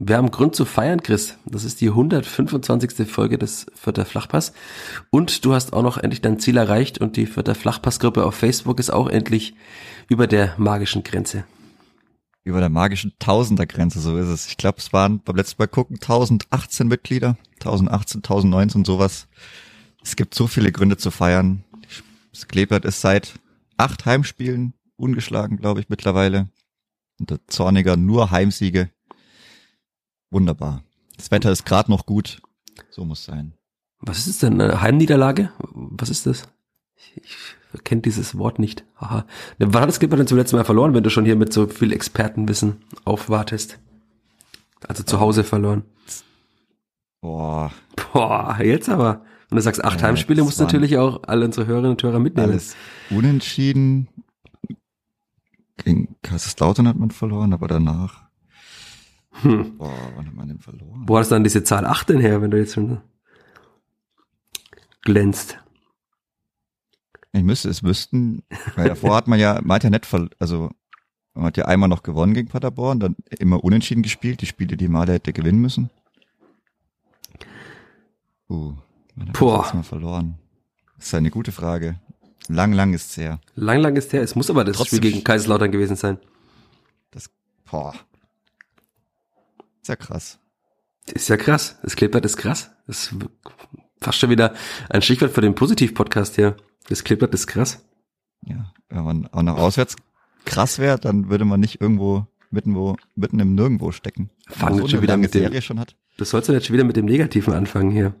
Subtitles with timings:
[0.00, 1.38] Wir haben Grund zu feiern, Chris.
[1.44, 3.10] Das ist die 125.
[3.10, 4.52] Folge des Vierter Flachpass.
[5.10, 8.78] Und du hast auch noch endlich dein Ziel erreicht und die Vierter Flachpass-Gruppe auf Facebook
[8.78, 9.56] ist auch endlich
[10.06, 11.42] über der magischen Grenze.
[12.44, 14.46] Über der magischen Tausender-Grenze, so ist es.
[14.46, 19.26] Ich glaube, es waren beim letzten Mal gucken 1018 Mitglieder, 1018, 1019, sowas.
[20.04, 21.64] Es gibt so viele Gründe zu feiern.
[22.30, 23.34] Das Kleeblatt ist seit
[23.76, 26.50] acht Heimspielen ungeschlagen, glaube ich, mittlerweile.
[27.18, 28.90] Und der Zorniger nur Heimsiege
[30.30, 30.82] Wunderbar.
[31.16, 32.40] Das Wetter ist gerade noch gut.
[32.90, 33.54] So muss sein.
[34.00, 34.60] Was ist es denn?
[34.60, 35.50] Eine Heimniederlage?
[35.72, 36.48] Was ist das?
[37.16, 37.22] Ich,
[37.74, 38.84] ich kenne dieses Wort nicht.
[38.96, 39.24] Aha.
[39.58, 41.66] Wann hat das Clipper denn zum letzten Mal verloren, wenn du schon hier mit so
[41.66, 43.78] viel Expertenwissen aufwartest?
[44.86, 45.82] Also zu Hause verloren.
[47.20, 47.72] Boah.
[48.12, 49.22] Boah, jetzt aber.
[49.50, 52.20] Und du sagst acht ja, Heimspiele, musst du natürlich auch alle unsere Hörerinnen und Hörer
[52.20, 52.50] mitnehmen.
[52.50, 52.76] Alles
[53.10, 54.08] unentschieden.
[55.78, 58.27] Gegen Kaiserslautern hat man verloren, aber danach
[59.42, 59.76] hm.
[59.78, 61.04] Boah, wann hat man denn verloren?
[61.06, 63.00] Wo hast du dann diese Zahl 8 denn her, wenn du jetzt schon
[65.02, 65.58] glänzt?
[67.32, 68.42] Ich müsste, es müssten,
[68.74, 70.06] weil davor hat man ja, man hat ja nicht,
[70.38, 70.70] also
[71.34, 74.88] man hat ja einmal noch gewonnen gegen Paderborn, dann immer unentschieden gespielt, die Spiele, die
[74.88, 75.90] Male hätte gewinnen müssen.
[78.48, 78.74] Uh,
[79.14, 79.70] man hat Boah.
[79.74, 80.38] mal verloren.
[80.96, 82.00] Das ist eine gute Frage.
[82.48, 83.40] Lang, lang ist es her.
[83.54, 84.22] Lang, lang ist es her.
[84.22, 86.18] Es muss aber das Trotzdem Spiel gegen Kaiserslautern gewesen sein.
[87.10, 87.30] Das,
[87.70, 87.94] boah.
[89.82, 90.38] Ist ja krass.
[91.06, 91.78] Ist ja krass.
[91.82, 92.70] Das Kleeblatt ist krass.
[92.86, 93.14] Das ist
[94.00, 94.54] fast schon wieder
[94.90, 96.56] ein Stichwort für den Positiv-Podcast hier.
[96.88, 97.84] Das Kleeblatt ist krass.
[98.44, 99.96] Ja, wenn man auch noch auswärts
[100.44, 104.30] krass wäre, dann würde man nicht irgendwo mitten, wo, mitten im Nirgendwo stecken.
[104.48, 105.96] Fangen wir schon wieder mit dem, schon hat.
[106.16, 108.14] Du sollst jetzt schon wieder mit dem Negativen anfangen hier.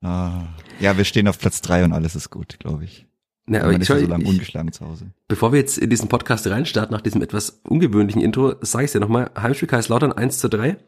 [0.00, 0.42] Ah,
[0.80, 3.06] ja, wir stehen auf Platz drei und alles ist gut, glaube ich.
[3.46, 5.10] Ja, aber ich, so lange ungeschlagen zu Hause.
[5.28, 9.00] Bevor wir jetzt in diesen Podcast reinstarten, nach diesem etwas ungewöhnlichen Intro, sage ich dir
[9.00, 10.78] nochmal, Heimspiel Kaiserslautern 1 zu 3,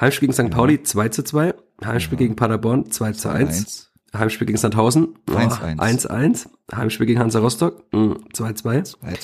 [0.00, 0.50] Heimspiel gegen St.
[0.52, 0.56] Ja.
[0.56, 2.24] Pauli 2 zu 2, Heimspiel ja.
[2.24, 3.92] gegen Paderborn 2 zu 1, 1.
[4.14, 7.84] Heimspiel gegen Sandhausen 1 oh, 1, Heimspiel gegen Hansa Rostock
[8.32, 8.82] 2 2.
[8.82, 9.16] 2 2,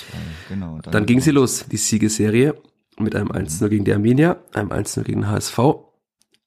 [0.49, 0.79] genau.
[0.83, 2.55] Dann, dann ging sie los, die Siegeserie
[2.99, 5.59] mit einem 1 0 gegen die Arminia, einem 1 0 gegen den HSV,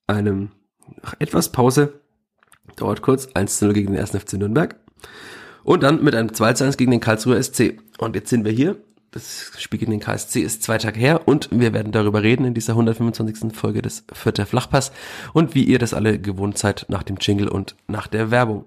[0.08, 0.52] einem
[1.04, 2.02] nach etwas Pause,
[2.78, 4.12] dauert kurz, 1 0 gegen den 1.
[4.12, 4.76] FC Nürnberg,
[5.64, 7.80] und dann mit einem 2 zu 1 gegen den Karlsruher SC.
[7.98, 8.78] Und jetzt sind wir hier.
[9.12, 12.54] Das Spiel gegen den KSC ist zwei Tage her und wir werden darüber reden in
[12.54, 13.54] dieser 125.
[13.54, 14.94] Folge des Vierter Flachpass
[15.34, 18.64] und wie ihr das alle gewohnt seid nach dem Jingle und nach der Werbung.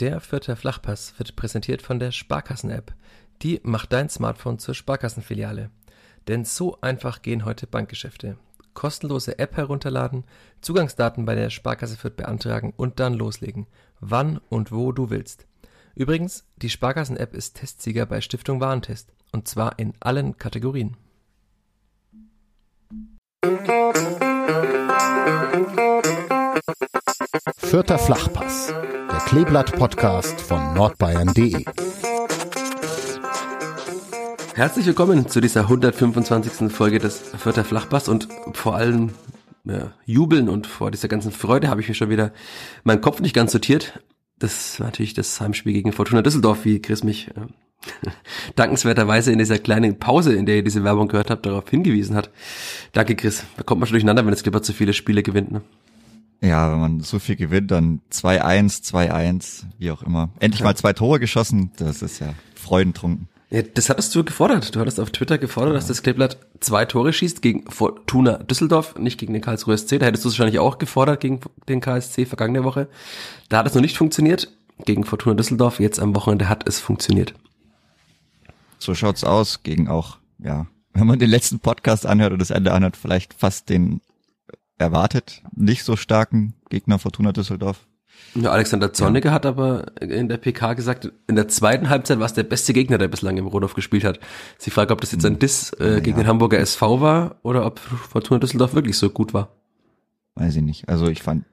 [0.00, 2.94] Der Vierter Flachpass wird präsentiert von der Sparkassen-App.
[3.42, 5.70] Die macht dein Smartphone zur Sparkassenfiliale.
[6.28, 8.38] Denn so einfach gehen heute Bankgeschäfte
[8.76, 10.22] kostenlose App herunterladen,
[10.60, 13.66] Zugangsdaten bei der Sparkasse Fürth beantragen und dann loslegen,
[14.00, 15.46] wann und wo du willst.
[15.94, 20.96] Übrigens, die Sparkassen-App ist Testsieger bei Stiftung Warentest und zwar in allen Kategorien.
[27.56, 31.64] Vierter Flachpass, der Kleeblatt-Podcast von nordbayern.de.
[34.54, 36.72] Herzlich willkommen zu dieser 125.
[36.72, 39.10] Folge des Vierter Flachpass und vor allem
[39.66, 42.32] ja, Jubeln und vor dieser ganzen Freude habe ich mir schon wieder
[42.84, 44.00] meinen Kopf nicht ganz sortiert.
[44.38, 48.10] Das war natürlich das Heimspiel gegen Fortuna Düsseldorf, wie Chris mich äh,
[48.54, 52.30] dankenswerterweise in dieser kleinen Pause, in der ihr diese Werbung gehört habt, darauf hingewiesen hat.
[52.92, 53.44] Danke, Chris.
[53.56, 55.50] Da kommt man schon durcheinander, wenn es Clipper zu viele Spiele gewinnt.
[55.50, 55.62] Ne?
[56.42, 60.30] Ja, wenn man so viel gewinnt, dann 2-1, 2-1, wie auch immer.
[60.38, 60.66] Endlich ja.
[60.66, 63.28] mal zwei Tore geschossen, das ist ja freudentrunken.
[63.48, 64.74] Ja, das hattest du gefordert.
[64.74, 65.78] Du hattest auf Twitter gefordert, ja.
[65.78, 70.00] dass das Kleeblatt zwei Tore schießt gegen Fortuna Düsseldorf, nicht gegen den Karlsruher SC.
[70.00, 72.88] Da hättest du es wahrscheinlich auch gefordert gegen den KSC vergangene Woche.
[73.48, 74.52] Da hat es noch nicht funktioniert.
[74.84, 77.34] Gegen Fortuna Düsseldorf, jetzt am Wochenende hat es funktioniert.
[78.78, 82.72] So schaut's aus, gegen auch, ja, wenn man den letzten Podcast anhört und das Ende
[82.72, 84.00] anhört, vielleicht fast den
[84.76, 87.86] erwartet, nicht so starken Gegner Fortuna Düsseldorf.
[88.34, 89.34] Ja, Alexander Zorniger ja.
[89.34, 92.98] hat aber in der PK gesagt, in der zweiten Halbzeit war es der beste Gegner,
[92.98, 94.20] der bislang im Rundhof gespielt hat.
[94.58, 95.38] Sie fragt, ob das jetzt ein hm.
[95.38, 96.24] Diss äh, gegen ja.
[96.24, 99.48] den Hamburger SV war oder ob Fortuna Düsseldorf wirklich so gut war.
[100.34, 100.88] Weiß ich nicht.
[100.88, 101.44] Also ich fand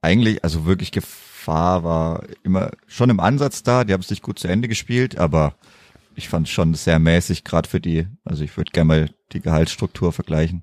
[0.00, 3.82] eigentlich, also wirklich Gefahr war immer schon im Ansatz da.
[3.82, 5.54] Die haben es nicht gut zu Ende gespielt, aber
[6.14, 8.06] ich fand es schon sehr mäßig, gerade für die.
[8.24, 10.62] Also ich würde gerne mal die Gehaltsstruktur vergleichen.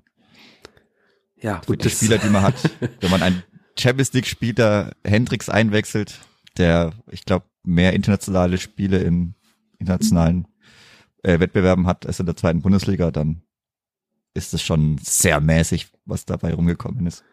[1.38, 1.82] Ja, gut.
[1.82, 2.54] Für die Spieler, die man hat,
[3.00, 3.42] wenn man einen
[3.78, 6.18] Champions League Spieler Hendricks einwechselt,
[6.56, 9.34] der, ich glaube, mehr internationale Spiele in
[9.78, 10.46] internationalen
[11.22, 13.42] äh, Wettbewerben hat als in der zweiten Bundesliga, dann
[14.34, 17.24] ist es schon sehr mäßig, was dabei rumgekommen ist.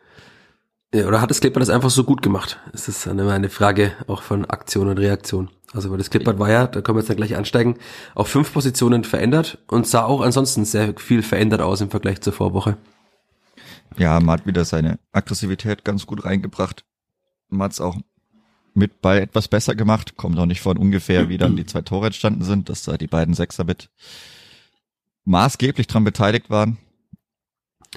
[0.94, 2.60] Ja, oder hat das Klippert das einfach so gut gemacht?
[2.72, 5.50] Es ist eine, eine Frage auch von Aktion und Reaktion.
[5.74, 7.78] Also weil das Klippert war ja, da können wir jetzt dann gleich ansteigen,
[8.14, 12.34] auf fünf Positionen verändert und sah auch ansonsten sehr viel verändert aus im Vergleich zur
[12.34, 12.78] Vorwoche.
[13.98, 16.86] Ja, man hat wieder seine Aggressivität ganz gut reingebracht.
[17.50, 17.98] Man hat es auch
[18.74, 20.16] mit Ball etwas besser gemacht.
[20.18, 23.08] Kommt auch nicht von ungefähr, wie dann die zwei Tore entstanden sind, dass da die
[23.08, 23.90] beiden Sechser mit
[25.26, 26.78] maßgeblich dran beteiligt waren.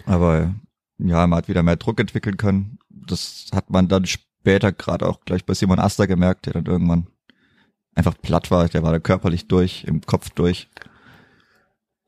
[0.05, 0.55] Aber
[0.99, 2.79] ja, man hat wieder mehr Druck entwickeln können.
[2.91, 7.07] Das hat man dann später gerade auch gleich bei Simon Aster gemerkt, der dann irgendwann
[7.95, 8.69] einfach platt war.
[8.69, 10.69] Der war da körperlich durch, im Kopf durch.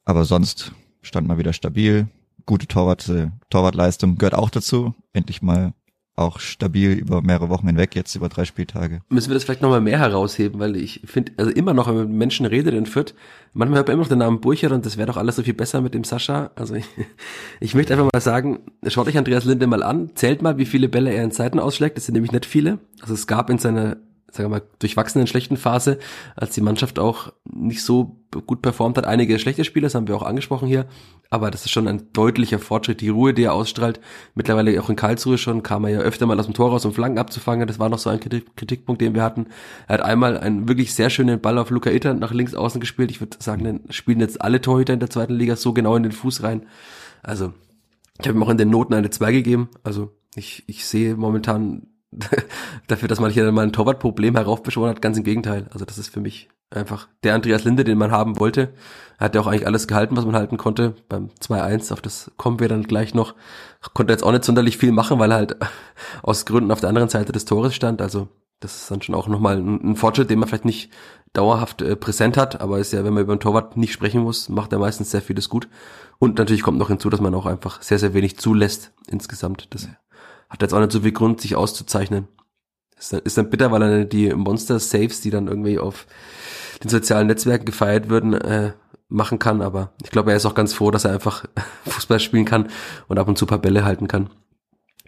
[0.05, 2.08] Aber sonst stand man wieder stabil.
[2.48, 4.94] Gute Torwart, äh, Torwartleistung gehört auch dazu.
[5.12, 5.74] Endlich mal
[6.16, 9.02] auch stabil über mehrere Wochen hinweg, jetzt über drei Spieltage.
[9.10, 12.08] Müssen wir das vielleicht nochmal mehr herausheben, weil ich finde, also immer noch, wenn man
[12.08, 13.12] mit Menschen redet in Fürth,
[13.52, 15.52] manchmal hört man immer noch den Namen Burcher und das wäre doch alles so viel
[15.52, 16.50] besser mit dem Sascha.
[16.54, 16.86] Also ich,
[17.60, 20.88] ich möchte einfach mal sagen, schaut euch Andreas Linde mal an, zählt mal, wie viele
[20.88, 22.78] Bälle er in Zeiten ausschlägt, das sind nämlich nicht viele.
[23.02, 23.98] Also es gab in seiner
[24.30, 25.98] sagen wir mal, durchwachsenen schlechten Phase,
[26.36, 29.06] als die Mannschaft auch nicht so gut performt hat.
[29.06, 30.86] Einige schlechte Spiele, das haben wir auch angesprochen hier,
[31.30, 33.00] aber das ist schon ein deutlicher Fortschritt.
[33.00, 34.00] Die Ruhe, die er ausstrahlt,
[34.34, 36.92] mittlerweile auch in Karlsruhe schon, kam er ja öfter mal aus dem Tor raus, um
[36.92, 37.66] Flanken abzufangen.
[37.66, 39.46] Das war noch so ein Kritik Kritikpunkt, den wir hatten.
[39.86, 43.10] Er hat einmal einen wirklich sehr schönen Ball auf Luca Itter nach links außen gespielt.
[43.10, 46.02] Ich würde sagen, den spielen jetzt alle Torhüter in der zweiten Liga so genau in
[46.02, 46.66] den Fuß rein.
[47.22, 47.54] Also,
[48.20, 49.70] ich habe ihm auch in den Noten eine 2 gegeben.
[49.82, 51.86] Also, ich, ich sehe momentan
[52.87, 55.66] dafür, dass man hier mal ein Torwartproblem heraufbeschworen hat, ganz im Gegenteil.
[55.72, 58.72] Also das ist für mich einfach der Andreas Linde, den man haben wollte.
[59.19, 60.94] Er hat ja auch eigentlich alles gehalten, was man halten konnte.
[61.08, 63.34] Beim 2-1, auf das kommen wir dann gleich noch.
[63.94, 65.56] Konnte jetzt auch nicht sonderlich viel machen, weil er halt
[66.22, 68.00] aus Gründen auf der anderen Seite des Tores stand.
[68.00, 68.28] Also
[68.60, 70.90] das ist dann schon auch nochmal ein, Fortschritt, den man vielleicht nicht
[71.32, 74.49] dauerhaft äh, präsent hat, aber ist ja, wenn man über einen Torwart nicht sprechen muss,
[74.49, 75.69] macht er meistens sehr vieles gut.
[76.19, 79.69] Und natürlich kommt noch hinzu, dass man auch einfach sehr, sehr wenig zulässt insgesamt.
[79.70, 79.88] Das
[80.48, 82.28] hat jetzt auch nicht so viel Grund, sich auszuzeichnen.
[82.98, 86.06] Ist dann, ist dann bitter, weil er die Monster-Saves, die dann irgendwie auf
[86.82, 88.72] den sozialen Netzwerken gefeiert würden, äh,
[89.08, 91.44] machen kann, aber ich glaube, er ist auch ganz froh, dass er einfach
[91.86, 92.68] Fußball spielen kann
[93.08, 94.30] und ab und zu paar Bälle halten kann.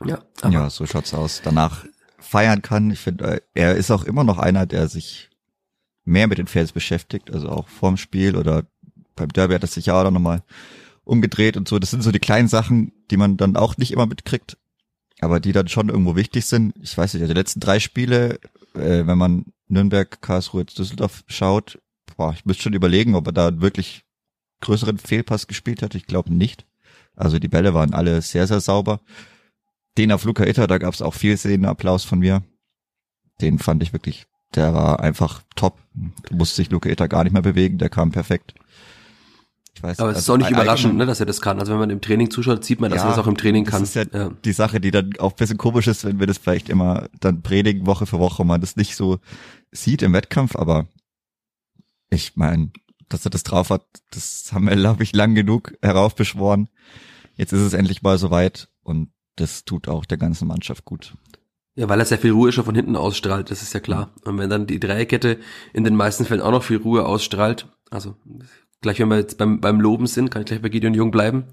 [0.04, 1.42] Ja, ja so schaut's aus.
[1.44, 1.84] Danach
[2.19, 2.90] feiern kann.
[2.90, 5.31] Ich finde, äh, er ist auch immer noch einer, der sich
[6.04, 8.64] mehr mit den Fans beschäftigt, also auch vorm Spiel oder
[9.16, 10.42] beim Derby hat er sich ja auch nochmal
[11.04, 11.78] umgedreht und so.
[11.78, 14.56] Das sind so die kleinen Sachen, die man dann auch nicht immer mitkriegt,
[15.20, 16.75] aber die dann schon irgendwo wichtig sind.
[16.81, 18.38] Ich weiß nicht, die letzten drei Spiele,
[18.75, 21.78] äh, wenn man Nürnberg, Karlsruhe, Düsseldorf schaut,
[22.17, 24.05] boah, ich müsste schon überlegen, ob er da wirklich
[24.61, 25.94] größeren Fehlpass gespielt hat.
[25.94, 26.67] Ich glaube nicht.
[27.17, 29.00] Also die Bälle waren alle sehr, sehr sauber.
[29.99, 32.43] Den auf Luca Itter, da gab es auch viel Szenenapplaus von mir.
[33.40, 35.78] Den fand ich wirklich, der war einfach top.
[36.28, 38.55] Du musst sich Luca Itter gar nicht mehr bewegen, der kam perfekt.
[39.75, 41.58] Ich weiß, aber es also ist auch nicht überraschend, ne, dass er das kann.
[41.61, 43.64] Also wenn man im Training zuschaut, sieht man, dass ja, er das auch im Training
[43.64, 43.81] kann.
[43.81, 46.26] Das ist ja, ja, die Sache, die dann auch ein bisschen komisch ist, wenn wir
[46.26, 49.19] das vielleicht immer dann predigen, Woche für Woche, man das nicht so
[49.70, 50.87] sieht im Wettkampf, aber
[52.11, 52.70] ich meine,
[53.08, 56.69] dass er das drauf hat, das haben wir, glaube ich, lang genug heraufbeschworen.
[57.37, 61.14] Jetzt ist es endlich mal soweit und das tut auch der ganzen Mannschaft gut.
[61.76, 64.11] Ja, weil er sehr viel Ruhe schon von hinten ausstrahlt, das ist ja klar.
[64.25, 65.38] Und wenn dann die Dreierkette
[65.73, 68.16] in den meisten Fällen auch noch viel Ruhe ausstrahlt, also
[68.81, 71.44] gleich wenn wir jetzt beim, beim Loben sind, kann ich gleich bei Gideon Jung bleiben.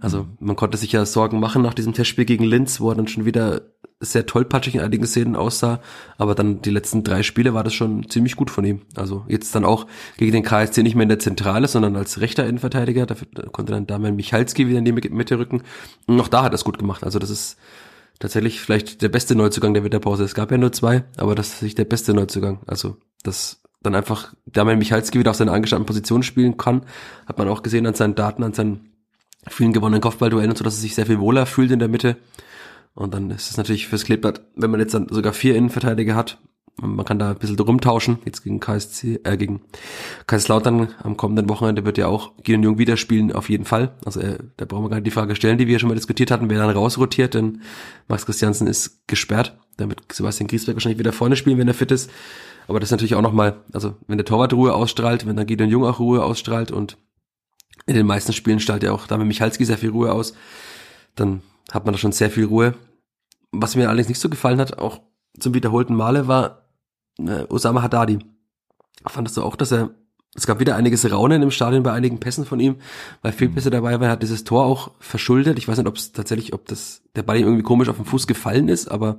[0.00, 3.08] Also man konnte sich ja Sorgen machen nach diesem Testspiel gegen Linz, wo er dann
[3.08, 3.62] schon wieder
[3.98, 5.80] sehr tollpatschig in einigen Szenen aussah,
[6.18, 8.82] aber dann die letzten drei Spiele war das schon ziemlich gut von ihm.
[8.94, 9.86] Also jetzt dann auch
[10.18, 13.86] gegen den KSC nicht mehr in der Zentrale, sondern als rechter Innenverteidiger, dafür konnte dann
[13.86, 15.62] Damian Michalski wieder in die Mitte rücken.
[16.06, 17.04] Und noch da hat er es gut gemacht.
[17.04, 17.56] Also das ist
[18.18, 20.24] tatsächlich vielleicht der beste Neuzugang der Winterpause.
[20.24, 22.60] Es gab ja nur zwei, aber das ist nicht der beste Neuzugang.
[22.66, 26.82] Also das dann einfach Damian Michalski wieder auf seiner angestammten Position spielen kann,
[27.26, 28.92] hat man auch gesehen an seinen Daten, an seinen
[29.48, 32.16] vielen gewonnenen Kopfballduellen und so, dass er sich sehr viel wohler fühlt in der Mitte.
[32.94, 36.38] Und dann ist es natürlich fürs Kleeblatt, wenn man jetzt dann sogar vier Innenverteidiger hat,
[36.78, 39.62] man kann da ein bisschen rumtauschen, jetzt gegen KSC, äh, gegen
[40.26, 43.94] Kaiserslautern am kommenden Wochenende wird ja auch Gideon Jung wieder spielen, auf jeden Fall.
[44.04, 46.30] Also äh, da brauchen wir gar nicht die Frage stellen, die wir schon mal diskutiert
[46.30, 47.62] hatten, wer dann rausrotiert, denn
[48.08, 52.10] Max Christiansen ist gesperrt, damit Sebastian Griesberg wahrscheinlich wieder vorne spielen, wenn er fit ist.
[52.68, 55.70] Aber das ist natürlich auch nochmal, also wenn der Torwart Ruhe ausstrahlt, wenn dann Gideon
[55.70, 56.96] Jung auch Ruhe ausstrahlt und
[57.86, 60.34] in den meisten Spielen strahlt ja auch damit Michalski sehr viel Ruhe aus,
[61.14, 61.42] dann
[61.72, 62.74] hat man da schon sehr viel Ruhe.
[63.52, 65.00] Was mir allerdings nicht so gefallen hat, auch
[65.38, 66.66] zum wiederholten Male, war
[67.18, 68.18] äh, Osama Haddadi.
[69.06, 69.90] Fandest du auch, dass er,
[70.34, 72.76] es gab wieder einiges Raunen im Stadion bei einigen Pässen von ihm,
[73.22, 75.58] weil Fehlpässe dabei waren, er hat dieses Tor auch verschuldet.
[75.58, 78.04] Ich weiß nicht, ob es tatsächlich, ob das, der Ball ihm irgendwie komisch auf den
[78.04, 79.18] Fuß gefallen ist, aber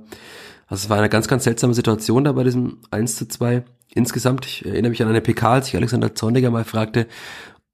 [0.68, 3.64] also es war eine ganz, ganz seltsame Situation da bei diesem 1 zu 2.
[3.94, 7.06] Insgesamt, ich erinnere mich an eine PK, als ich Alexander Zorniger mal fragte,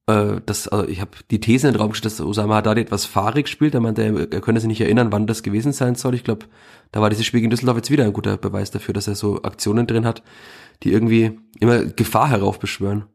[0.07, 3.05] äh, das, also ich habe die These in den Raum gestellt, dass Osama Haddadi etwas
[3.05, 3.75] fahrig spielt.
[3.75, 6.15] Er meinte, er könne sich nicht erinnern, wann das gewesen sein soll.
[6.15, 6.47] Ich glaube,
[6.93, 9.43] da war dieses Spiel gegen Düsseldorf jetzt wieder ein guter Beweis dafür, dass er so
[9.43, 10.23] Aktionen drin hat,
[10.83, 13.07] die irgendwie immer Gefahr heraufbeschwören.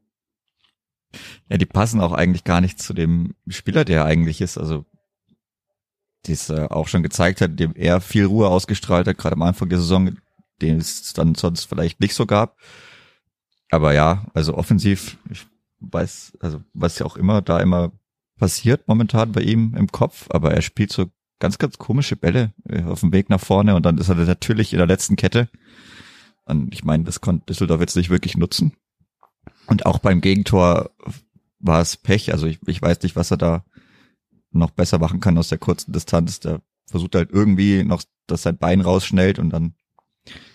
[1.49, 4.57] Ja, die passen auch eigentlich gar nicht zu dem Spieler, der er eigentlich ist.
[4.57, 4.85] Also,
[6.25, 9.41] die es äh, auch schon gezeigt hat, dem er viel Ruhe ausgestrahlt hat, gerade am
[9.41, 10.17] Anfang der Saison,
[10.61, 12.57] den es dann sonst vielleicht nicht so gab.
[13.71, 15.45] Aber ja, also offensiv, ich
[15.79, 17.91] weiß, also was ja auch immer da immer
[18.37, 21.07] passiert momentan bei ihm im Kopf, aber er spielt so
[21.39, 24.73] ganz, ganz komische Bälle äh, auf dem Weg nach vorne und dann ist er natürlich
[24.73, 25.49] in der letzten Kette.
[26.45, 28.73] Und ich meine, das konnte Düsseldorf jetzt nicht wirklich nutzen.
[29.67, 30.89] Und auch beim Gegentor
[31.59, 32.31] war es Pech.
[32.31, 33.63] Also ich, ich weiß nicht, was er da
[34.51, 36.39] noch besser machen kann aus der kurzen Distanz.
[36.39, 39.73] Der versucht halt irgendwie noch, dass sein Bein rausschnellt und dann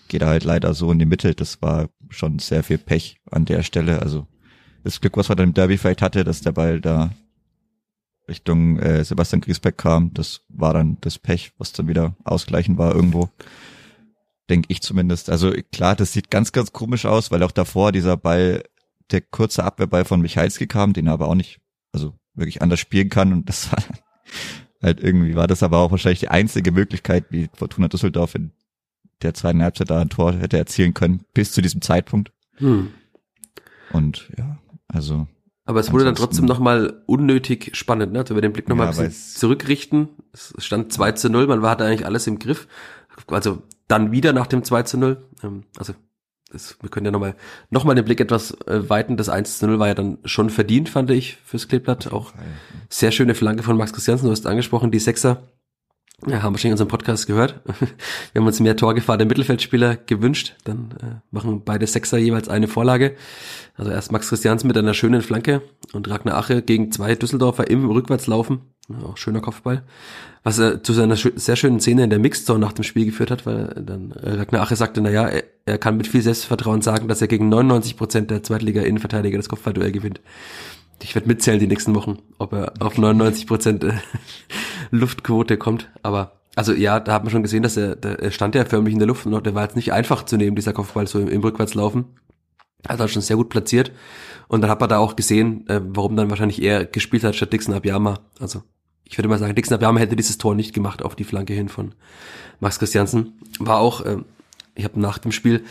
[0.07, 1.33] geht er halt leider so in die Mitte.
[1.33, 4.01] Das war schon sehr viel Pech an der Stelle.
[4.01, 4.27] Also
[4.83, 7.11] das Glück, was er dann im Derby vielleicht hatte, dass der Ball da
[8.27, 12.93] Richtung äh, Sebastian Griesbeck kam, das war dann das Pech, was dann wieder ausgleichen war
[12.93, 13.29] irgendwo.
[14.49, 15.29] Denke ich zumindest.
[15.29, 18.63] Also klar, das sieht ganz, ganz komisch aus, weil auch davor dieser Ball,
[19.11, 21.59] der kurze Abwehrball von Michalski kam, den er aber auch nicht,
[21.91, 23.83] also wirklich anders spielen kann und das war
[24.81, 28.51] halt irgendwie war das aber auch wahrscheinlich die einzige Möglichkeit, wie Fortuna Düsseldorf in
[29.21, 32.31] der zweiten Halbzeit da ein Tor hätte erzielen können, bis zu diesem Zeitpunkt.
[32.55, 32.91] Hm.
[33.91, 35.27] Und ja, also.
[35.65, 38.23] Aber es wurde dann trotzdem nochmal unnötig spannend, ne?
[38.27, 40.09] Wenn wir den Blick nochmal ja, ein bisschen zurückrichten.
[40.31, 42.67] Es stand 2 zu 0, man hatte eigentlich alles im Griff.
[43.27, 45.25] Also dann wieder nach dem 2 zu 0.
[45.43, 45.93] Ähm, also
[46.55, 47.35] das, wir können ja nochmal
[47.69, 49.17] noch mal den Blick etwas äh, weiten.
[49.17, 52.11] Das 1 zu 0 war ja dann schon verdient, fand ich, fürs Kleeblatt.
[52.11, 52.33] Auch
[52.89, 55.43] sehr schöne Flanke von Max Christiansen, du hast angesprochen, die Sechser
[56.27, 57.61] ja, haben wahrscheinlich unseren Podcast gehört.
[58.33, 60.55] Wir haben uns mehr Torgefahr der Mittelfeldspieler gewünscht.
[60.63, 63.15] Dann äh, machen beide Sechser jeweils eine Vorlage.
[63.75, 65.61] Also erst Max Christiansen mit einer schönen Flanke
[65.93, 68.61] und Ragnar Ache gegen zwei Düsseldorfer im Rückwärtslaufen.
[68.87, 69.83] Ja, auch schöner Kopfball.
[70.43, 73.45] Was er zu seiner sehr schönen Szene in der Mixzone nach dem Spiel geführt hat,
[73.45, 77.07] weil dann äh, Ragnar Ache sagte, na ja, er, er kann mit viel Selbstvertrauen sagen,
[77.07, 80.21] dass er gegen 99 Prozent der Zweitliga-Innenverteidiger das Kopfballduell gewinnt.
[81.01, 83.93] Ich werde mitzählen die nächsten Wochen, ob er auf 99 Prozent äh,
[84.91, 85.89] Luftquote kommt.
[86.03, 88.99] Aber also ja, da hat man schon gesehen, dass er, der stand ja förmlich in
[88.99, 91.41] der Luft und der war jetzt nicht einfach zu nehmen, dieser Kopfball so im, im
[91.41, 92.05] Rückwärtslaufen.
[92.87, 93.91] Hat schon sehr gut platziert.
[94.47, 97.51] Und dann hat man da auch gesehen, äh, warum dann wahrscheinlich er gespielt hat statt
[97.51, 98.19] Dixon Abiyama.
[98.39, 98.61] Also
[99.05, 101.69] ich würde mal sagen, Dixon Abiyama hätte dieses Tor nicht gemacht auf die Flanke hin
[101.69, 101.93] von
[102.59, 103.33] Max Christiansen.
[103.59, 104.17] War auch, äh,
[104.75, 105.63] ich habe nach dem Spiel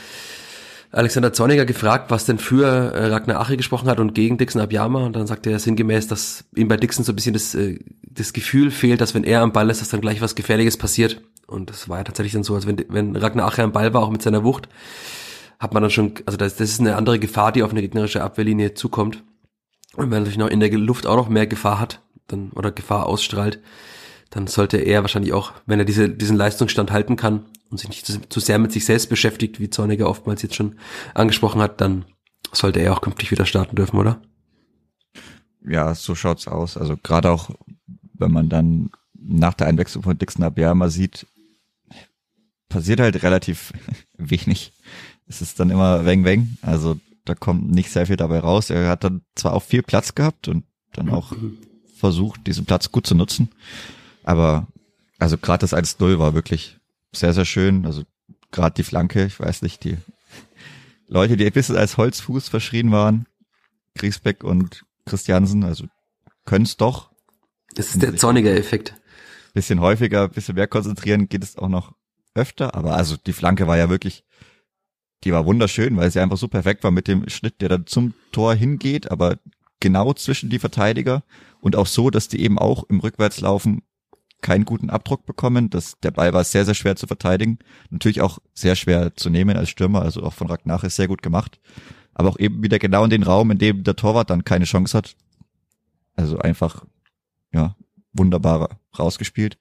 [0.95, 5.05] Alexander Zorniger gefragt, was denn für äh, Ragnar Ache gesprochen hat und gegen Dixon Abiyama.
[5.05, 8.33] Und dann sagte er sinngemäß, dass ihm bei Dixon so ein bisschen das, äh, das
[8.33, 11.21] Gefühl fehlt, dass wenn er am Ball ist, dass dann gleich was Gefährliches passiert.
[11.49, 14.03] Und das war ja tatsächlich dann so, als wenn, wenn Ragnar Ache am Ball war,
[14.03, 14.69] auch mit seiner Wucht,
[15.59, 18.23] hat man dann schon, also das, das ist eine andere Gefahr, die auf eine gegnerische
[18.23, 19.25] Abwehrlinie zukommt.
[19.97, 22.73] Und wenn er natürlich noch in der Luft auch noch mehr Gefahr hat, dann, oder
[22.73, 23.61] Gefahr ausstrahlt,
[24.31, 28.07] dann sollte er wahrscheinlich auch, wenn er diese, diesen Leistungsstand halten kann, und sich nicht
[28.07, 30.77] zu, zu sehr mit sich selbst beschäftigt, wie Zorniger oftmals jetzt schon
[31.13, 32.05] angesprochen hat, dann
[32.53, 34.23] sollte er auch künftig wieder starten dürfen, oder?
[35.67, 36.77] Ja, so schaut's aus.
[36.77, 37.51] Also gerade auch,
[38.13, 41.27] wenn man dann nach der Einwechslung von Dixon Abiyama sieht,
[42.69, 43.73] passiert halt relativ
[44.19, 44.73] wenig.
[45.27, 46.59] Es ist dann immer weng weng.
[46.63, 48.71] Also da kommt nicht sehr viel dabei raus.
[48.71, 51.33] Er hat dann zwar auch viel Platz gehabt und dann auch
[51.95, 53.51] versucht, diesen Platz gut zu nutzen.
[54.23, 54.67] Aber
[55.19, 56.79] also gerade das 1-0 war wirklich
[57.13, 57.87] sehr, sehr schön.
[57.87, 58.03] Also
[58.51, 59.97] gerade die Flanke, ich weiß nicht, die
[61.07, 63.27] Leute, die ein bisschen als Holzfuß verschrien waren,
[63.95, 65.87] Griesbeck und Christiansen, also
[66.45, 67.11] können es doch.
[67.75, 68.95] Das ist der zornige Effekt.
[69.53, 71.95] Bisschen häufiger, bisschen mehr konzentrieren, geht es auch noch
[72.35, 72.75] öfter.
[72.75, 74.25] Aber also die Flanke war ja wirklich,
[75.23, 78.15] die war wunderschön, weil sie einfach so perfekt war mit dem Schnitt, der dann zum
[78.33, 79.39] Tor hingeht, aber
[79.85, 81.25] genau zwischen die Verteidiger
[81.61, 83.83] und auch so, dass die eben auch im Rückwärtslaufen
[84.41, 85.69] keinen guten Abdruck bekommen.
[85.69, 87.59] Das, der Ball war sehr, sehr schwer zu verteidigen.
[87.91, 91.23] Natürlich auch sehr schwer zu nehmen als Stürmer, also auch von Ragnach ist sehr gut
[91.23, 91.61] gemacht.
[92.15, 94.97] Aber auch eben wieder genau in den Raum, in dem der Torwart dann keine Chance
[94.97, 95.17] hat.
[96.17, 96.87] Also einfach,
[97.53, 97.77] ja,
[98.15, 99.59] wunderbar rausgespielt.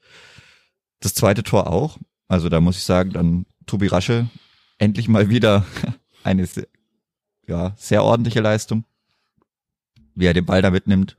[1.02, 1.98] Das zweite Tor auch.
[2.30, 4.30] Also da muss ich sagen, dann Tobi Rasche
[4.78, 5.66] endlich mal wieder
[6.24, 6.48] eine
[7.46, 8.86] ja, sehr ordentliche Leistung.
[10.16, 11.18] Wie er den Ball da mitnimmt,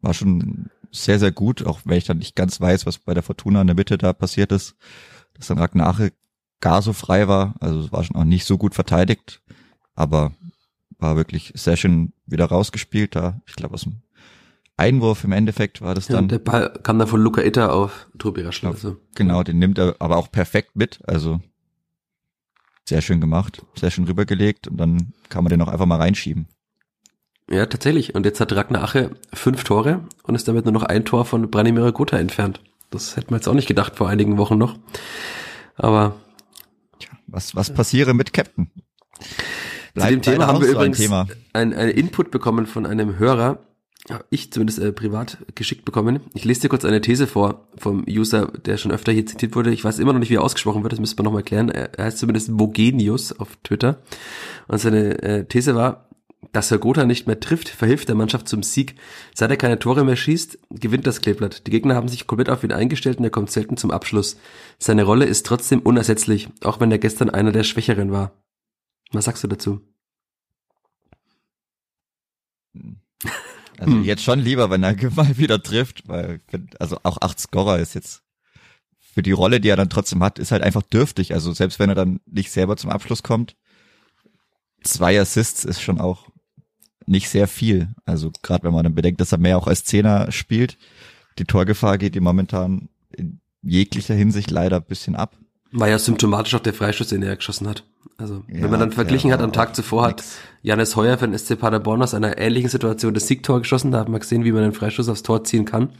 [0.00, 3.22] war schon sehr, sehr gut, auch wenn ich dann nicht ganz weiß, was bei der
[3.22, 4.76] Fortuna in der Mitte da passiert ist,
[5.34, 6.12] dass dann Ragnache
[6.60, 7.54] gar so frei war.
[7.60, 9.42] Also es war schon auch nicht so gut verteidigt,
[9.94, 10.32] aber
[10.98, 13.40] war wirklich sehr schön wieder rausgespielt da.
[13.46, 14.02] Ich glaube aus dem
[14.78, 16.24] Einwurf im Endeffekt war das dann.
[16.24, 18.70] Ja, der Ball kam dann von Luca Itter auf Tobi Raschler.
[18.70, 18.96] Also.
[19.14, 21.00] Genau, den nimmt er aber auch perfekt mit.
[21.06, 21.40] Also
[22.88, 26.46] sehr schön gemacht, sehr schön rübergelegt und dann kann man den auch einfach mal reinschieben.
[27.50, 28.14] Ja, tatsächlich.
[28.14, 31.50] Und jetzt hat Ragnar Ache fünf Tore und ist damit nur noch ein Tor von
[31.50, 32.60] Branimir Gotha entfernt.
[32.90, 34.76] Das hätte man jetzt auch nicht gedacht vor einigen Wochen noch.
[35.76, 36.16] Aber.
[36.98, 38.70] Tja, was, was passiere mit Captain?
[39.94, 43.58] Bleib, Zu dem Thema haben wir übrigens ein, ein, ein Input bekommen von einem Hörer,
[44.30, 46.20] ich zumindest äh, privat geschickt bekommen.
[46.34, 49.72] Ich lese dir kurz eine These vor vom User, der schon öfter hier zitiert wurde.
[49.72, 51.70] Ich weiß immer noch nicht, wie er ausgesprochen wird, das müsste man nochmal klären.
[51.70, 53.98] Er heißt zumindest Bogenius auf Twitter.
[54.68, 56.08] Und seine äh, These war,
[56.52, 58.94] dass Herr Gotha nicht mehr trifft, verhilft der Mannschaft zum Sieg.
[59.34, 61.66] Seit er keine Tore mehr schießt, gewinnt das Kleeblatt.
[61.66, 64.36] Die Gegner haben sich komplett auf ihn eingestellt und er kommt selten zum Abschluss.
[64.78, 68.32] Seine Rolle ist trotzdem unersetzlich, auch wenn er gestern einer der Schwächeren war.
[69.12, 69.80] Was sagst du dazu?
[73.78, 74.04] Also hm.
[74.04, 76.40] jetzt schon lieber, wenn er mal wieder trifft, weil
[76.78, 78.22] also auch acht Scorer ist jetzt
[78.98, 81.32] für die Rolle, die er dann trotzdem hat, ist halt einfach dürftig.
[81.32, 83.56] Also selbst wenn er dann nicht selber zum Abschluss kommt,
[84.86, 86.28] zwei Assists ist schon auch
[87.06, 87.88] nicht sehr viel.
[88.04, 90.76] Also gerade wenn man dann bedenkt, dass er mehr auch als Zehner spielt,
[91.38, 95.36] die Torgefahr geht ihm momentan in jeglicher Hinsicht leider ein bisschen ab.
[95.72, 97.84] War ja symptomatisch auch der Freischuss, den er geschossen hat.
[98.18, 100.22] Also, ja, wenn man dann verglichen hat, am Tag zuvor nix.
[100.22, 100.26] hat
[100.62, 103.90] Janis Heuer für den SC Paderborn aus einer ähnlichen Situation das Siegtor geschossen.
[103.90, 105.90] Da hat man gesehen, wie man einen Freischuss aufs Tor ziehen kann.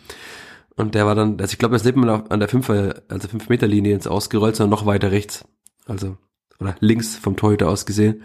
[0.76, 2.70] Und der war dann, also ich glaube, er ist nicht mehr an der 5
[3.08, 5.44] also 5 Meter Linie ins Ausgerollt, sondern noch weiter rechts.
[5.86, 6.16] Also,
[6.60, 8.22] oder links vom Torhüter aus gesehen.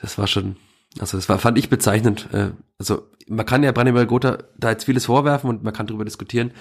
[0.00, 0.56] Das war schon,
[0.98, 2.28] also das war, fand ich bezeichnend.
[2.32, 6.04] Äh, also, man kann ja Branimir Gotha da jetzt vieles vorwerfen und man kann darüber
[6.04, 6.52] diskutieren,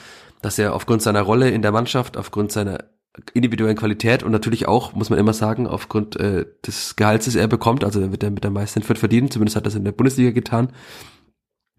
[0.41, 2.85] dass er aufgrund seiner Rolle in der Mannschaft, aufgrund seiner
[3.33, 7.47] individuellen Qualität und natürlich auch, muss man immer sagen, aufgrund äh, des Gehalts, das er
[7.47, 9.91] bekommt, also wird er mit der meisten Fürth verdienen, zumindest hat er es in der
[9.91, 10.69] Bundesliga getan,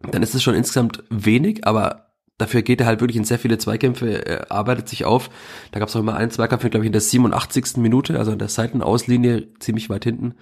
[0.00, 2.05] dann ist es schon insgesamt wenig, aber
[2.38, 5.30] dafür geht er halt wirklich in sehr viele Zweikämpfe, er arbeitet sich auf.
[5.72, 7.76] Da gab es auch immer einen Zweikampf, glaube ich, in der 87.
[7.78, 10.34] Minute, also in der Seitenauslinie, ziemlich weit hinten.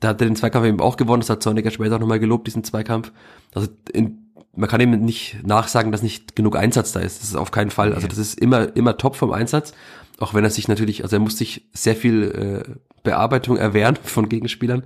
[0.00, 2.46] Da hat er den Zweikampf eben auch gewonnen, das hat Zorniger später auch nochmal gelobt,
[2.46, 3.12] diesen Zweikampf.
[3.54, 4.21] Also in,
[4.54, 7.22] man kann ihm nicht nachsagen, dass nicht genug Einsatz da ist.
[7.22, 7.94] Das ist auf keinen Fall.
[7.94, 9.72] Also das ist immer, immer top vom Einsatz.
[10.18, 14.28] Auch wenn er sich natürlich, also er muss sich sehr viel äh, Bearbeitung erwehren von
[14.28, 14.84] Gegenspielern.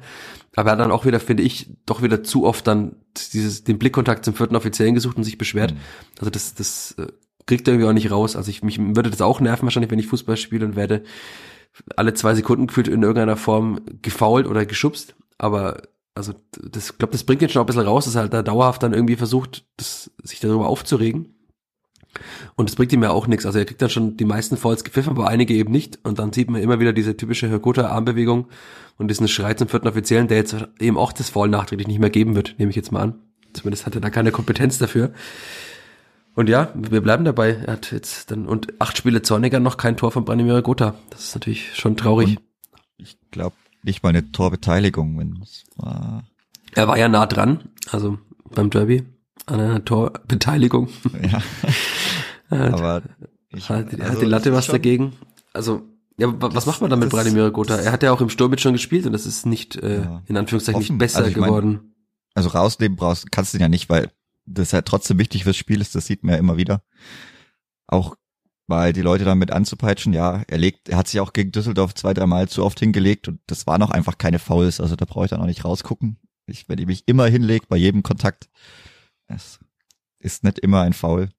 [0.54, 2.96] Aber er hat dann auch wieder, finde ich, doch wieder zu oft dann
[3.32, 5.75] dieses, den Blickkontakt zum vierten Offiziellen gesucht und sich beschwert.
[5.75, 5.78] Mhm.
[6.18, 7.08] Also das, das äh,
[7.46, 8.37] kriegt er irgendwie auch nicht raus.
[8.37, 11.02] Also ich, mich würde das auch nerven wahrscheinlich, wenn ich Fußball spiele und werde
[11.97, 15.14] alle zwei Sekunden gefühlt in irgendeiner Form gefault oder geschubst.
[15.38, 15.82] Aber
[16.17, 18.83] also das, glaube, das bringt jetzt schon ein bisschen raus, dass er halt da dauerhaft
[18.83, 21.35] dann irgendwie versucht, das, sich darüber aufzuregen.
[22.55, 23.45] Und es bringt ihm ja auch nichts.
[23.45, 25.99] Also er kriegt dann schon die meisten Fouls gepfiffen, aber einige eben nicht.
[26.05, 28.47] Und dann sieht man immer wieder diese typische Hörgota-Armbewegung
[28.97, 32.09] und diesen Schrei zum vierten Offiziellen, der jetzt eben auch das Foul nachträglich nicht mehr
[32.09, 33.19] geben wird, nehme ich jetzt mal an.
[33.52, 35.13] Zumindest hat er da keine Kompetenz dafür.
[36.35, 37.63] Und ja, wir bleiben dabei.
[37.67, 40.95] Er hat jetzt dann und acht Spiele Zorniger noch kein Tor von Branimir Gotha.
[41.11, 42.39] Das ist natürlich schon traurig.
[42.39, 42.41] Und
[42.97, 46.25] ich glaube nicht mal eine Torbeteiligung, wenn es war.
[46.75, 48.18] Er war ja nah dran, also
[48.50, 49.04] beim Derby
[49.46, 50.88] an einer Torbeteiligung.
[51.22, 51.42] Ja.
[52.72, 53.02] Aber
[53.49, 55.12] ich, hat, also, hat die Latte was dagegen.
[55.52, 55.82] Also,
[56.18, 57.76] ja, was das, macht man dann mit Branimir Gotha?
[57.76, 60.22] Er hat ja auch im Sturm schon gespielt und das ist nicht, äh, ja.
[60.26, 60.94] in Anführungszeichen, Offen.
[60.94, 61.72] nicht besser also geworden.
[61.72, 61.94] Mein,
[62.34, 64.10] also rausnehmen brauchst, kannst du ja nicht, weil
[64.46, 66.82] das ja trotzdem wichtig fürs Spiel ist, das sieht man ja immer wieder.
[67.86, 68.16] Auch
[68.67, 72.15] weil die Leute damit anzupeitschen, ja, er legt, er hat sich auch gegen Düsseldorf zwei,
[72.15, 75.31] dreimal zu oft hingelegt und das war noch einfach keine Fouls, also da brauche ich
[75.31, 76.19] dann auch nicht rausgucken.
[76.47, 78.49] Ich, wenn ich mich immer hinlege bei jedem Kontakt,
[79.26, 79.59] es
[80.19, 81.31] ist nicht immer ein Foul.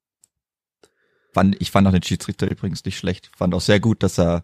[1.59, 3.29] Ich fand auch den Schiedsrichter übrigens nicht schlecht.
[3.37, 4.43] Fand auch sehr gut, dass er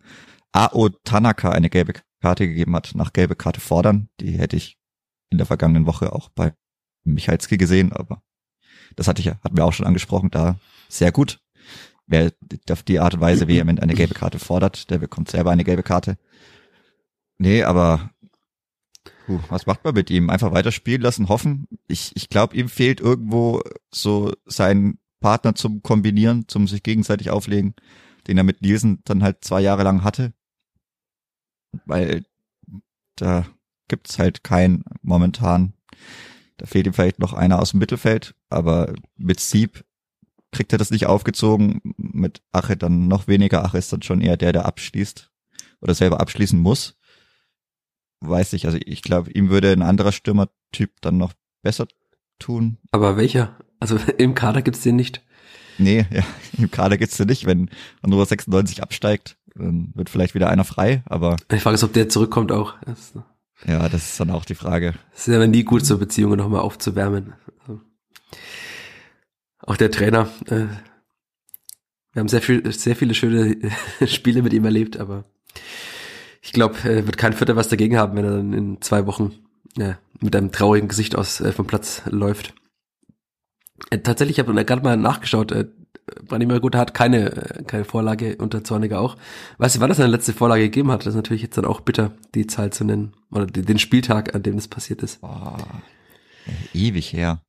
[0.52, 4.10] Ao Tanaka eine gelbe Karte gegeben hat, nach gelbe Karte fordern.
[4.20, 4.78] Die hätte ich
[5.32, 6.54] in der vergangenen Woche auch bei
[7.04, 8.22] Michalski gesehen, aber
[8.96, 11.43] das hatte ich ja, hatten wir auch schon angesprochen, da sehr gut.
[12.06, 12.32] Wer
[12.70, 15.84] auf die Art und Weise vehement eine gelbe Karte fordert, der bekommt selber eine gelbe
[15.84, 16.18] Karte.
[17.38, 18.12] Nee, aber
[19.26, 20.30] Puh, was macht man mit ihm?
[20.30, 21.68] Einfach weiter spielen lassen, hoffen.
[21.88, 27.74] Ich, ich glaube, ihm fehlt irgendwo so sein Partner zum Kombinieren, zum sich gegenseitig auflegen,
[28.28, 30.34] den er mit Nielsen dann halt zwei Jahre lang hatte.
[31.86, 32.26] Weil
[33.16, 33.46] da
[33.88, 35.74] gibt's halt keinen momentan.
[36.58, 39.86] Da fehlt ihm vielleicht noch einer aus dem Mittelfeld, aber mit Sieb
[40.54, 41.82] kriegt er das nicht aufgezogen.
[41.98, 43.66] Mit Ache dann noch weniger.
[43.66, 45.30] Ache ist dann schon eher der, der abschließt
[45.82, 46.96] oder selber abschließen muss
[48.28, 51.88] weiß ich, also ich glaube, ihm würde ein anderer Stürmertyp dann noch besser
[52.40, 52.78] tun.
[52.92, 53.58] Aber welcher?
[53.80, 55.22] Also im Kader gibt's den nicht.
[55.78, 56.24] Nee, ja,
[56.58, 57.46] im Kader gibt's den nicht.
[57.46, 57.70] Wenn
[58.02, 61.38] Hannover 96 absteigt, dann wird vielleicht wieder einer frei, aber.
[61.52, 62.76] Ich frage ist, ob der zurückkommt auch.
[63.68, 64.96] Ja, das ist dann auch die Frage.
[65.14, 67.34] Es ist aber nie gut, so Beziehungen nochmal aufzuwärmen.
[67.62, 67.82] Also,
[69.66, 70.66] auch der Trainer, äh,
[72.14, 73.58] wir haben sehr viel, sehr viele schöne
[74.06, 75.26] Spiele mit ihm erlebt, aber
[76.42, 79.34] ich glaube, äh, wird kein Vierter was dagegen haben, wenn er dann in zwei Wochen
[79.78, 82.54] ja, mit einem traurigen Gesicht aus äh, vom Platz läuft.
[83.90, 85.68] Äh, tatsächlich, ich habe gerade mal nachgeschaut, äh,
[86.28, 89.18] Branimir Gute hat keine, äh, keine Vorlage unter Zorniger auch.
[89.58, 91.02] Weißt du, wann das seine letzte Vorlage gegeben hat?
[91.02, 93.14] Das ist natürlich jetzt dann auch bitter, die Zahl zu nennen.
[93.32, 95.22] Oder den Spieltag, an dem das passiert ist.
[95.22, 95.58] Boah,
[96.74, 97.43] ewig her.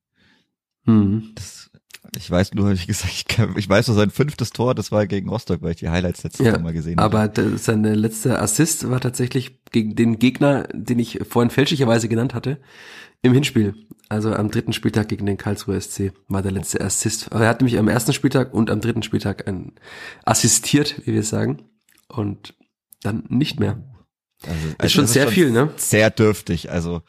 [0.84, 1.32] Mhm.
[1.34, 1.70] Das,
[2.16, 5.06] ich weiß nur, wie gesagt, ich, kann, ich weiß nur sein fünftes Tor, das war
[5.06, 7.18] gegen Rostock, weil ich die Highlights letztes ja, Mal gesehen habe.
[7.18, 12.58] Aber seine letzte Assist war tatsächlich gegen den Gegner, den ich vorhin fälschlicherweise genannt hatte,
[13.22, 13.74] im Hinspiel.
[14.08, 17.32] Also am dritten Spieltag gegen den Karlsruher SC war der letzte Assist.
[17.32, 19.72] Aber er hat nämlich am ersten Spieltag und am dritten Spieltag ein
[20.24, 21.62] assistiert, wie wir sagen.
[22.06, 22.54] Und
[23.02, 23.82] dann nicht mehr.
[24.42, 25.70] Also, also ist schon sehr ist schon viel, ne?
[25.76, 26.70] Sehr dürftig.
[26.70, 27.02] Also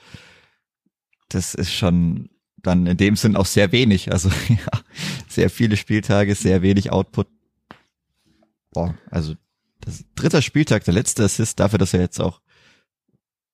[1.29, 2.29] das ist schon
[2.65, 4.11] dann in dem Sinn auch sehr wenig.
[4.11, 4.79] Also ja,
[5.27, 7.27] sehr viele Spieltage, sehr wenig Output.
[8.71, 9.35] Boah, also
[9.81, 12.41] das dritte Spieltag, der letzte Assist dafür, dass er jetzt auch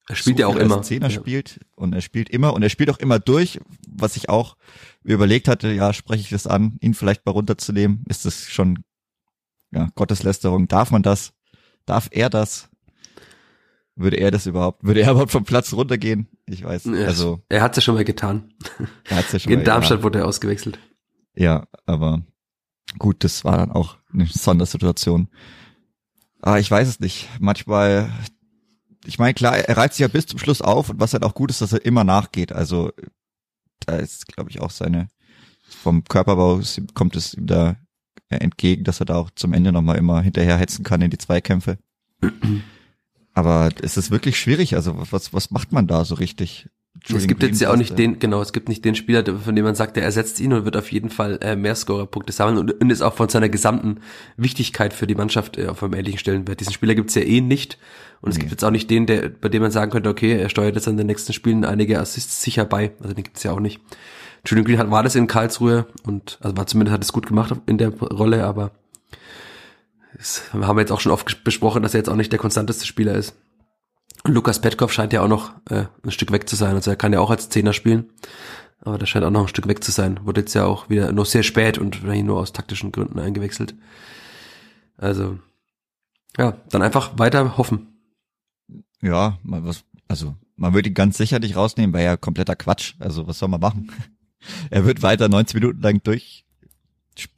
[0.07, 0.81] er spielt so ja auch immer.
[0.81, 1.19] Zehner ja.
[1.19, 4.57] spielt und er spielt immer und er spielt auch immer durch, was ich auch
[5.03, 8.83] überlegt hatte, ja, spreche ich das an, ihn vielleicht mal runterzunehmen, ist das schon
[9.71, 11.33] ja, Gotteslästerung, darf man das?
[11.85, 12.69] Darf er das?
[13.95, 16.27] Würde er das überhaupt, würde er überhaupt vom Platz runtergehen?
[16.45, 17.41] Ich weiß, ja, also.
[17.49, 18.53] Er hat's ja schon mal getan.
[19.09, 20.03] Er hat's ja schon In mal, Darmstadt ja.
[20.03, 20.79] wurde er ausgewechselt.
[21.35, 22.23] Ja, aber
[22.97, 25.29] gut, das war dann auch eine Sondersituation.
[26.41, 27.29] Ah, ich weiß es nicht.
[27.39, 28.11] Manchmal
[29.05, 31.33] ich meine, klar, er reizt sich ja bis zum Schluss auf und was halt auch
[31.33, 32.51] gut ist, dass er immer nachgeht.
[32.51, 32.91] Also
[33.79, 35.07] da ist, glaube ich, auch seine,
[35.67, 36.61] vom Körperbau
[36.93, 37.77] kommt es ihm da
[38.29, 41.77] entgegen, dass er da auch zum Ende nochmal immer hinterher hetzen kann in die Zweikämpfe.
[43.33, 44.75] Aber es ist wirklich schwierig.
[44.75, 46.69] Also was, was macht man da so richtig?
[47.07, 49.63] Es gibt jetzt ja auch nicht den, genau, es gibt nicht den Spieler, von dem
[49.63, 52.81] man sagt, der ersetzt ihn und wird auf jeden Fall äh, mehr Scorerpunkte sammeln und,
[52.81, 54.01] und ist auch von seiner gesamten
[54.35, 56.59] Wichtigkeit für die Mannschaft äh, auf einem ähnlichen Stellenwert.
[56.59, 57.77] Diesen Spieler gibt's ja eh nicht.
[58.19, 60.49] Und es gibt jetzt auch nicht den, der, bei dem man sagen könnte, okay, er
[60.49, 62.91] steuert jetzt an den nächsten Spielen einige Assists sicher bei.
[62.99, 63.79] Also den gibt's ja auch nicht.
[64.45, 67.55] Julian Green hat, war das in Karlsruhe und also war zumindest hat es gut gemacht
[67.67, 68.71] in der Rolle, aber
[70.17, 72.85] das haben wir jetzt auch schon oft besprochen, dass er jetzt auch nicht der konstanteste
[72.85, 73.35] Spieler ist.
[74.23, 76.75] Und Lukas Petkov scheint ja auch noch äh, ein Stück weg zu sein.
[76.75, 78.09] Also er kann ja auch als Zehner spielen.
[78.81, 80.19] Aber der scheint auch noch ein Stück weg zu sein.
[80.23, 83.75] Wurde jetzt ja auch wieder noch sehr spät und nur aus taktischen Gründen eingewechselt.
[84.97, 85.39] Also,
[86.37, 87.87] ja, dann einfach weiter hoffen.
[89.01, 92.95] Ja, was, also man würde ihn ganz sicher nicht rausnehmen, weil ja kompletter Quatsch.
[92.99, 93.91] Also was soll man machen?
[94.69, 96.45] er wird weiter 90 Minuten lang durch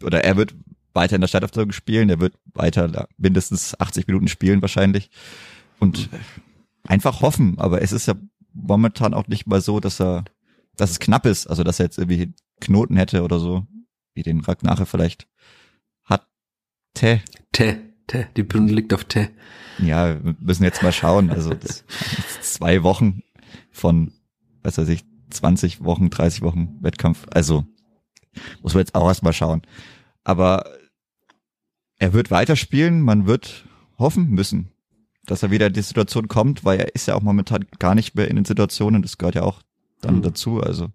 [0.03, 0.53] oder er wird
[0.93, 5.10] weiter in der Startaufstellung spielen, er wird weiter mindestens 80 Minuten spielen wahrscheinlich
[5.79, 6.10] und
[6.88, 7.58] einfach hoffen.
[7.58, 8.15] Aber es ist ja
[8.53, 10.23] momentan auch nicht mal so, dass er,
[10.75, 13.65] dass es knapp ist, also dass er jetzt irgendwie Knoten hätte oder so,
[14.13, 15.27] wie den Ragnache vielleicht
[16.03, 16.27] hat.
[16.93, 17.21] Tä.
[17.51, 17.77] Tä.
[18.08, 18.27] Tä.
[18.38, 19.29] Die Bünde liegt auf Tä.
[19.79, 21.29] Ja, wir müssen jetzt mal schauen.
[21.29, 21.51] Also
[22.41, 23.23] zwei Wochen
[23.71, 24.13] von,
[24.62, 27.25] was weiß ich, 20 Wochen, 30 Wochen Wettkampf.
[27.32, 27.65] Also
[28.62, 29.63] muss man jetzt auch erstmal schauen.
[30.23, 30.65] Aber
[32.03, 33.01] er wird weiterspielen.
[33.01, 33.63] Man wird
[33.97, 34.71] hoffen müssen,
[35.25, 38.15] dass er wieder in die Situation kommt, weil er ist ja auch momentan gar nicht
[38.15, 39.01] mehr in den Situationen.
[39.01, 39.61] Das gehört ja auch
[40.01, 40.21] dann mhm.
[40.21, 40.59] dazu.
[40.59, 40.89] Also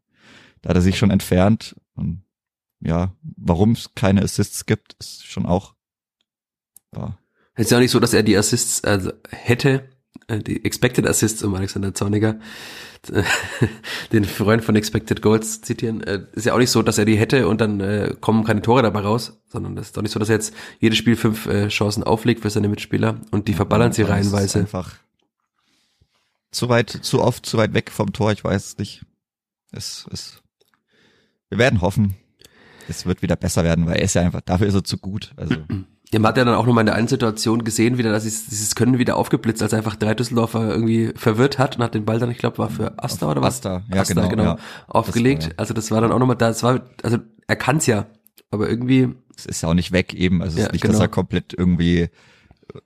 [0.60, 1.76] da hat er sich schon entfernt.
[1.94, 2.24] Und
[2.80, 5.74] ja, warum es keine Assists gibt, ist schon auch
[6.94, 7.18] ja,
[7.54, 9.88] es ist ja auch nicht so, dass er die Assists also hätte,
[10.30, 12.38] die Expected Assists, um Alexander Zorniger,
[14.12, 17.16] den Freund von Expected Goals zitieren, äh, ist ja auch nicht so, dass er die
[17.16, 20.18] hätte und dann äh, kommen keine Tore dabei raus, sondern das ist auch nicht so,
[20.18, 23.92] dass er jetzt jedes Spiel fünf äh, Chancen auflegt für seine Mitspieler und die verballern
[23.92, 24.60] sie reihenweise.
[24.60, 24.96] Einfach
[26.50, 29.04] zu weit, zu oft, zu weit weg vom Tor, ich weiß es nicht.
[29.70, 30.42] Es ist,
[31.50, 32.16] wir werden hoffen,
[32.88, 35.32] es wird wieder besser werden, weil er ist ja einfach, dafür ist er zu gut.
[35.36, 35.56] Also
[36.12, 38.98] man hat ja dann auch nochmal in der einen Situation gesehen, wieder, dass dieses Können
[38.98, 42.38] wieder aufgeblitzt, als einfach drei Düsseldorfer irgendwie verwirrt hat und hat den Ball dann, ich
[42.38, 43.56] glaube, war für Asta oder was?
[43.56, 44.58] Asta, ja Asta, genau, genau ja.
[44.86, 45.42] aufgelegt.
[45.42, 45.58] Das war, ja.
[45.58, 48.06] Also das war dann auch nochmal, das war, also er kann's ja,
[48.50, 49.14] aber irgendwie.
[49.36, 50.92] Es ist ja auch nicht weg eben, also es ist nicht, genau.
[50.92, 52.08] dass er komplett irgendwie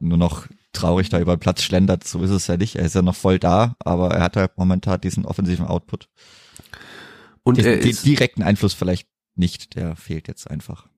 [0.00, 2.76] nur noch traurig da über den Platz schlendert, so ist es ja nicht.
[2.76, 6.08] Er ist ja noch voll da, aber er hat halt momentan diesen offensiven Output.
[7.42, 10.88] Und den, den direkten Einfluss vielleicht nicht, der fehlt jetzt einfach.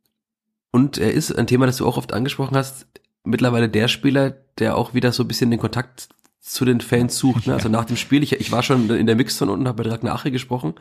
[0.74, 2.88] Und er ist ein Thema, das du auch oft angesprochen hast,
[3.22, 6.08] mittlerweile der Spieler, der auch wieder so ein bisschen den Kontakt
[6.40, 7.46] zu den Fans sucht.
[7.46, 7.54] Ne?
[7.54, 10.16] Also nach dem Spiel, ich, ich war schon in der Mixzone unten, habe mit Ragnar
[10.16, 10.74] Ache gesprochen,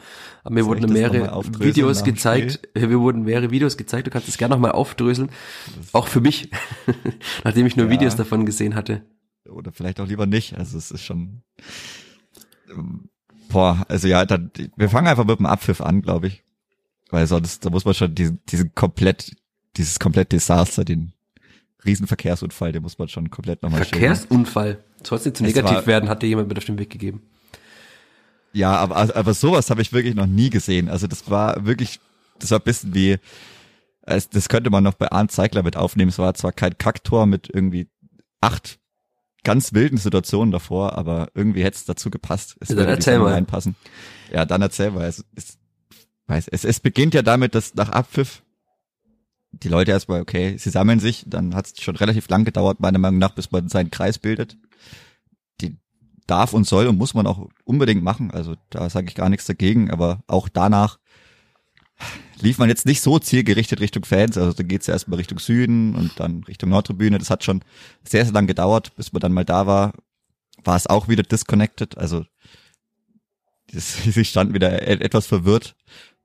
[0.44, 2.88] aber mir wurden mehrere Videos gezeigt, Spiel?
[2.88, 5.30] mir wurden mehrere Videos gezeigt, du kannst es gerne nochmal aufdröseln,
[5.92, 6.50] auch für mich,
[7.44, 7.92] nachdem ich nur ja.
[7.92, 9.04] Videos davon gesehen hatte.
[9.48, 11.44] Oder vielleicht auch lieber nicht, also es ist schon,
[13.48, 16.44] boah, also ja, dann, wir fangen einfach mit dem Abpfiff an, glaube ich,
[17.12, 19.36] weil sonst, da muss man schon diesen, diesen komplett
[19.78, 21.14] dieses komplett Desaster, den
[21.86, 24.84] Riesenverkehrsunfall, den muss man schon komplett nochmal Verkehrsunfall?
[25.04, 27.22] Soll es nicht zu negativ war, werden, hat dir jemand mit auf den Weg gegeben.
[28.54, 30.88] Ja, aber, aber sowas habe ich wirklich noch nie gesehen.
[30.88, 32.00] Also das war wirklich,
[32.40, 33.18] das war ein bisschen wie,
[34.06, 36.10] das könnte man noch bei Arndt Zeigler mit aufnehmen.
[36.10, 37.88] Es war zwar kein Kacktor mit irgendwie
[38.42, 38.80] acht
[39.44, 42.56] ganz wilden Situationen davor, aber irgendwie hätte es dazu gepasst.
[42.60, 43.34] Es ja, würde erzähl mal.
[43.34, 43.76] reinpassen.
[44.32, 45.06] Ja, dann erzähl mal.
[45.06, 45.58] Es, es,
[46.28, 48.43] weiß, es, es beginnt ja damit, dass nach Abpfiff
[49.54, 53.00] die Leute erstmal, okay, sie sammeln sich, dann hat es schon relativ lang gedauert, meiner
[53.00, 54.58] Meinung nach, bis man seinen Kreis bildet.
[55.62, 55.78] Die
[56.28, 58.32] darf und soll und muss man auch unbedingt machen.
[58.32, 61.00] Also da sage ich gar nichts dagegen, aber auch danach
[62.40, 64.38] lief man jetzt nicht so zielgerichtet Richtung Fans.
[64.38, 67.18] Also da geht's ja erstmal Richtung Süden und dann Richtung Nordtribüne.
[67.18, 67.64] Das hat schon
[68.04, 69.94] sehr, sehr lang gedauert, bis man dann mal da war.
[70.64, 71.98] War es auch wieder disconnected.
[71.98, 72.26] Also
[73.72, 75.76] sie standen wieder e-, etwas verwirrt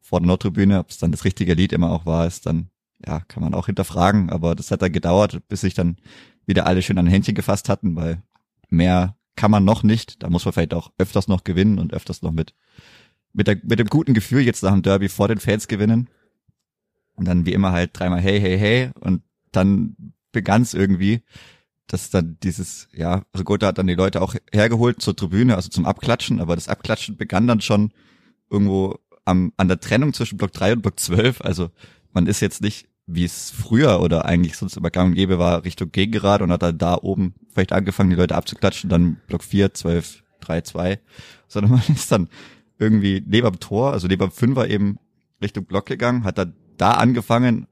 [0.00, 0.80] vor der Nordtribüne.
[0.80, 2.70] Ob es dann das richtige Lied immer auch war, ist dann,
[3.06, 4.30] ja, kann man auch hinterfragen.
[4.30, 5.96] Aber das hat dann gedauert, bis sich dann
[6.46, 8.22] wieder alle schön an Händchen gefasst hatten, weil
[8.68, 10.22] mehr kann man noch nicht.
[10.22, 12.54] Da muss man vielleicht auch öfters noch gewinnen und öfters noch mit
[13.32, 16.08] mit, der, mit dem guten Gefühl jetzt nach dem Derby vor den Fans gewinnen.
[17.14, 18.90] Und dann wie immer halt dreimal hey, hey, hey.
[19.00, 19.96] Und dann
[20.32, 21.22] begann es irgendwie,
[21.86, 25.86] dass dann dieses, ja, Rigotta hat dann die Leute auch hergeholt zur Tribüne, also zum
[25.86, 27.92] Abklatschen, aber das Abklatschen begann dann schon
[28.50, 31.40] irgendwo am, an der Trennung zwischen Block 3 und Block 12.
[31.40, 31.70] Also
[32.12, 35.64] man ist jetzt nicht, wie es früher oder eigentlich sonst immer gang und gäbe war,
[35.64, 39.72] Richtung Gegengerade und hat dann da oben vielleicht angefangen, die Leute abzuklatschen, dann Block 4,
[39.72, 41.00] 12, 3, 2,
[41.48, 42.28] sondern man ist dann
[42.78, 44.98] irgendwie neben dem Tor, also neben dem Fünfer eben
[45.42, 47.66] Richtung Block gegangen, hat dann da angefangen,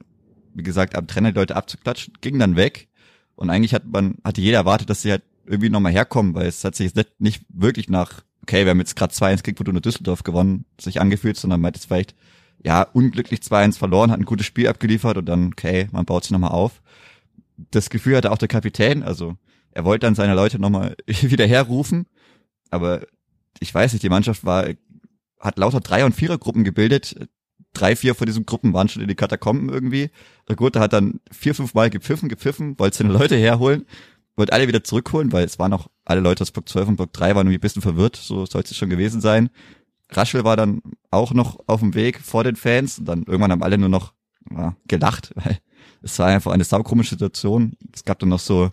[0.54, 2.88] wie gesagt, am Trainer die Leute abzuklatschen, ging dann weg
[3.34, 6.64] und eigentlich hat man, hatte jeder erwartet, dass sie halt irgendwie nochmal herkommen, weil es
[6.64, 9.80] hat sich jetzt nicht, nicht wirklich nach, okay, wir haben jetzt gerade 2-1 gegen Fortuna
[9.80, 12.14] Düsseldorf gewonnen, sich angefühlt, sondern man hat jetzt vielleicht,
[12.66, 16.32] ja, unglücklich 2-1 verloren, hat ein gutes Spiel abgeliefert und dann, okay, man baut sich
[16.32, 16.82] nochmal auf.
[17.70, 19.36] Das Gefühl hatte auch der Kapitän, also
[19.70, 22.06] er wollte dann seine Leute nochmal wieder herrufen,
[22.70, 23.06] aber
[23.60, 24.66] ich weiß nicht, die Mannschaft war
[25.38, 27.14] hat lauter Dreier- und Vierergruppen gebildet.
[27.72, 30.10] Drei, vier von diesen Gruppen waren schon in die Katakomben irgendwie.
[30.48, 33.84] Der Gute hat dann vier, fünf Mal gepfiffen, gepfiffen, wollte seine Leute herholen,
[34.34, 37.12] wollte alle wieder zurückholen, weil es waren noch alle Leute aus Block 12 und Block
[37.12, 39.50] 3 waren irgendwie ein bisschen verwirrt, so sollte es schon gewesen sein.
[40.10, 43.62] Raschel war dann auch noch auf dem Weg vor den Fans und dann irgendwann haben
[43.62, 44.12] alle nur noch
[44.50, 45.58] ja, gelacht, weil
[46.02, 47.72] es war einfach eine saukomische Situation.
[47.92, 48.70] Es gab dann noch so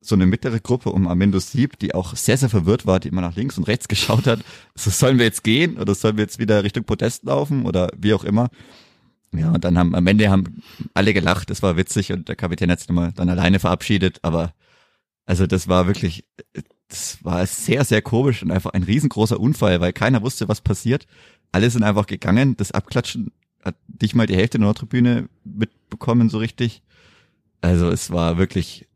[0.00, 3.20] so eine mittlere Gruppe um Amendo Sieb, die auch sehr, sehr verwirrt war, die immer
[3.20, 4.40] nach links und rechts geschaut hat.
[4.74, 8.14] So, sollen wir jetzt gehen oder sollen wir jetzt wieder Richtung Podest laufen oder wie
[8.14, 8.48] auch immer.
[9.32, 12.70] Ja, und dann haben am Ende haben alle gelacht, das war witzig und der Kapitän
[12.70, 14.54] hat sich nochmal dann alleine verabschiedet, aber
[15.30, 16.24] also das war wirklich,
[16.88, 21.06] das war sehr, sehr komisch und einfach ein riesengroßer Unfall, weil keiner wusste, was passiert.
[21.52, 23.30] Alle sind einfach gegangen, das Abklatschen
[23.64, 26.82] hat nicht mal die Hälfte der Nordtribüne mitbekommen so richtig.
[27.60, 28.88] Also es war wirklich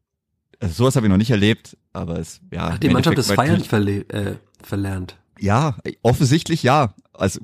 [0.58, 2.72] also sowas habe ich noch nicht erlebt, aber es, ja.
[2.72, 5.16] Hat die Mannschaft das Feiern verle äh, verlernt?
[5.38, 6.94] Ja, offensichtlich ja.
[7.12, 7.38] Also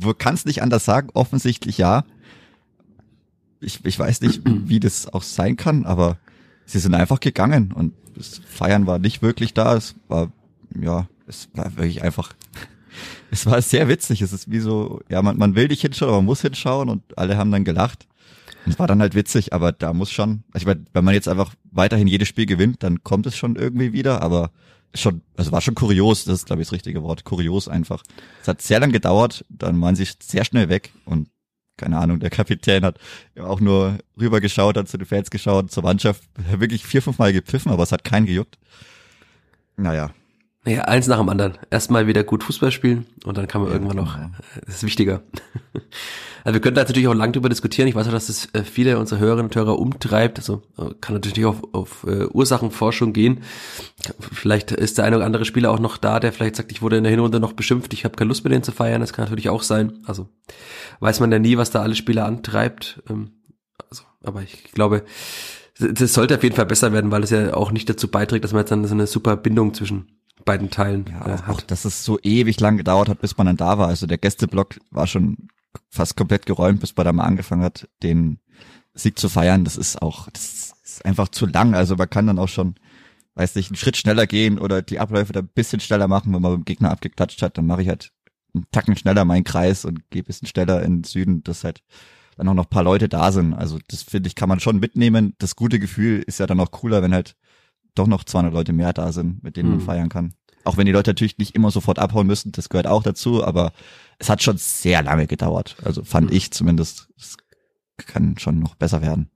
[0.00, 2.04] du kannst nicht anders sagen, offensichtlich ja.
[3.60, 6.18] Ich, ich weiß nicht, wie das auch sein kann, aber
[6.66, 9.74] sie sind einfach gegangen und das Feiern war nicht wirklich da.
[9.76, 10.30] Es war,
[10.80, 12.32] ja, es war wirklich einfach,
[13.30, 14.22] es war sehr witzig.
[14.22, 17.18] Es ist wie so, ja, man, man will nicht hinschauen, aber man muss hinschauen und
[17.18, 18.06] alle haben dann gelacht.
[18.66, 21.26] Es war dann halt witzig, aber da muss schon, also ich meine, wenn man jetzt
[21.26, 24.52] einfach weiterhin jedes Spiel gewinnt, dann kommt es schon irgendwie wieder, aber
[24.94, 28.04] schon, also war schon kurios, das ist glaube ich das richtige Wort, kurios einfach.
[28.40, 31.28] Es hat sehr lang gedauert, dann waren sie sehr schnell weg und
[31.76, 32.98] keine Ahnung, der Kapitän hat
[33.40, 37.72] auch nur rübergeschaut, hat zu den Fans geschaut, zur Mannschaft, wirklich vier, fünf Mal gepfiffen,
[37.72, 38.58] aber es hat keinen gejuckt.
[39.76, 40.10] Naja.
[40.64, 41.58] Naja, eins nach dem anderen.
[41.70, 44.08] Erstmal wieder gut Fußball spielen und dann kann man ja, irgendwann genau.
[44.08, 44.18] noch,
[44.66, 45.22] das ist wichtiger.
[46.44, 47.86] Also wir könnten da natürlich auch lang drüber diskutieren.
[47.86, 50.38] Ich weiß auch, dass das äh, viele unserer Hörerinnen und Hörer umtreibt.
[50.38, 53.42] Also äh, kann natürlich auf, auf uh, Ursachenforschung gehen.
[54.18, 56.96] Vielleicht ist der eine oder andere Spieler auch noch da, der vielleicht sagt, ich wurde
[56.96, 59.00] in der Hinrunde noch beschimpft, ich habe keine Lust mehr den zu feiern.
[59.00, 60.00] Das kann natürlich auch sein.
[60.04, 60.28] Also
[60.98, 63.00] weiß man ja nie, was da alle Spieler antreibt.
[63.08, 63.30] Ähm,
[63.88, 65.04] also, aber ich glaube,
[65.78, 68.52] das sollte auf jeden Fall besser werden, weil es ja auch nicht dazu beiträgt, dass
[68.52, 70.08] man jetzt dann so eine super Bindung zwischen
[70.44, 71.50] beiden Teilen ja, äh.
[71.50, 73.88] Auch, dass es so ewig lang gedauert hat, bis man dann da war.
[73.88, 75.48] Also der Gästeblock war schon
[75.90, 78.38] fast komplett geräumt, bis man da mal angefangen hat, den
[78.94, 79.64] Sieg zu feiern.
[79.64, 81.74] Das ist auch, das ist einfach zu lang.
[81.74, 82.74] Also man kann dann auch schon,
[83.34, 86.42] weiß nicht, einen Schritt schneller gehen oder die Abläufe da ein bisschen schneller machen, wenn
[86.42, 88.12] man beim Gegner abgeklatscht hat, dann mache ich halt
[88.54, 91.82] einen Tacken schneller meinen Kreis und gehe ein bisschen schneller in den Süden, dass halt
[92.36, 93.54] dann auch noch paar Leute da sind.
[93.54, 95.34] Also das finde ich, kann man schon mitnehmen.
[95.38, 97.36] Das gute Gefühl ist ja dann auch cooler, wenn halt
[97.94, 99.76] doch noch 200 Leute mehr da sind, mit denen mhm.
[99.76, 100.34] man feiern kann.
[100.64, 103.72] Auch wenn die Leute natürlich nicht immer sofort abhauen müssen, das gehört auch dazu, aber
[104.18, 105.76] es hat schon sehr lange gedauert.
[105.84, 106.36] Also fand mhm.
[106.36, 107.36] ich zumindest, es
[107.96, 109.30] kann schon noch besser werden.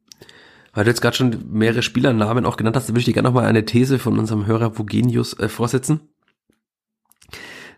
[0.72, 3.46] Weil du jetzt gerade schon mehrere Spielernamen auch genannt hast, würde ich dir gerne nochmal
[3.46, 6.00] eine These von unserem Hörer Vogenius äh, vorsetzen.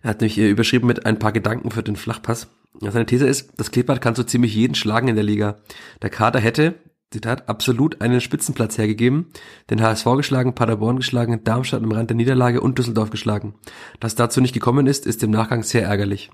[0.02, 2.48] Er hat nämlich überschrieben mit ein paar Gedanken für den Flachpass.
[2.80, 5.58] Seine These ist, das Kleeblatt kann so ziemlich jeden schlagen in der Liga.
[6.02, 6.74] Der Kader hätte,
[7.10, 9.28] Zitat, absolut einen Spitzenplatz hergegeben,
[9.70, 13.54] den HSV geschlagen, Paderborn geschlagen, Darmstadt im Rand der Niederlage und Düsseldorf geschlagen.
[13.98, 16.30] Dass dazu nicht gekommen ist, ist im Nachgang sehr ärgerlich.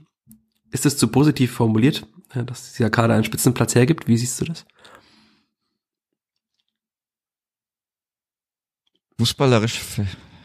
[0.72, 4.08] Ist es zu positiv formuliert, dass dieser Kader einen Spitzenplatz hergibt?
[4.08, 4.66] Wie siehst du das?
[9.18, 9.80] Fußballerisch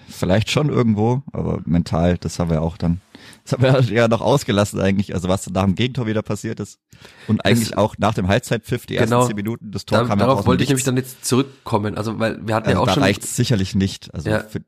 [0.09, 3.01] vielleicht schon irgendwo, aber mental, das haben wir auch dann,
[3.43, 6.79] das haben wir ja noch ausgelassen eigentlich, also was nach dem Gegentor wieder passiert ist.
[7.27, 10.05] Und eigentlich das, auch nach dem Halbzeitpfiff die ersten genau, zehn Minuten, das Tor da,
[10.05, 12.85] kam Darauf wollte ich nämlich dann jetzt zurückkommen, also weil wir hatten also ja auch
[12.87, 13.01] da schon.
[13.01, 14.39] Da reicht sicherlich nicht, also ja.
[14.41, 14.61] für,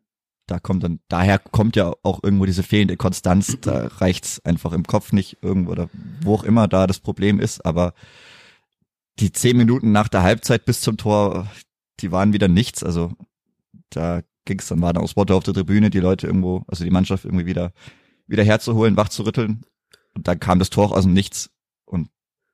[0.47, 4.83] da kommt dann, daher kommt ja auch irgendwo diese fehlende Konstanz, da reicht's einfach im
[4.83, 5.89] Kopf nicht irgendwo oder
[6.21, 7.93] wo auch immer da das Problem ist, aber
[9.19, 11.47] die zehn Minuten nach der Halbzeit bis zum Tor,
[11.99, 13.11] die waren wieder nichts, also
[13.89, 17.25] da ging's dann, war dann auch auf der Tribüne, die Leute irgendwo, also die Mannschaft
[17.25, 17.73] irgendwie wieder,
[18.27, 19.09] wieder herzuholen, wach.
[20.13, 21.49] Und dann kam das Tor aus dem Nichts.
[21.85, 22.09] Und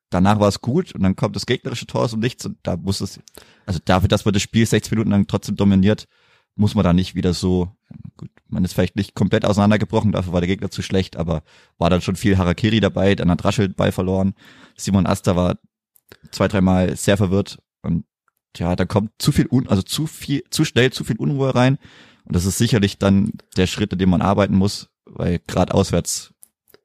[0.09, 2.77] danach war es gut und dann kommt das gegnerische Tor aus dem Nichts und da
[2.77, 3.19] muss es,
[3.65, 6.07] also dafür, dass man das Spiel 60 Minuten lang trotzdem dominiert,
[6.55, 7.71] muss man da nicht wieder so,
[8.15, 11.43] gut, man ist vielleicht nicht komplett auseinandergebrochen, dafür war der Gegner zu schlecht, aber
[11.77, 14.33] war dann schon viel Harakiri dabei, dann hat Raschel Ball verloren.
[14.75, 15.57] Simon Asta war
[16.31, 18.05] zwei, dreimal sehr verwirrt und
[18.59, 21.77] ja, da kommt zu viel, un also zu viel, zu schnell zu viel Unruhe rein.
[22.25, 26.33] Und das ist sicherlich dann der Schritt, in dem man arbeiten muss, weil gerade auswärts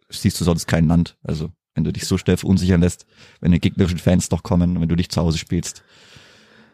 [0.08, 1.16] siehst du sonst kein Land.
[1.22, 3.06] Also wenn du dich so schnell verunsichern lässt,
[3.40, 5.82] wenn die gegnerischen Fans doch kommen, wenn du nicht zu Hause spielst,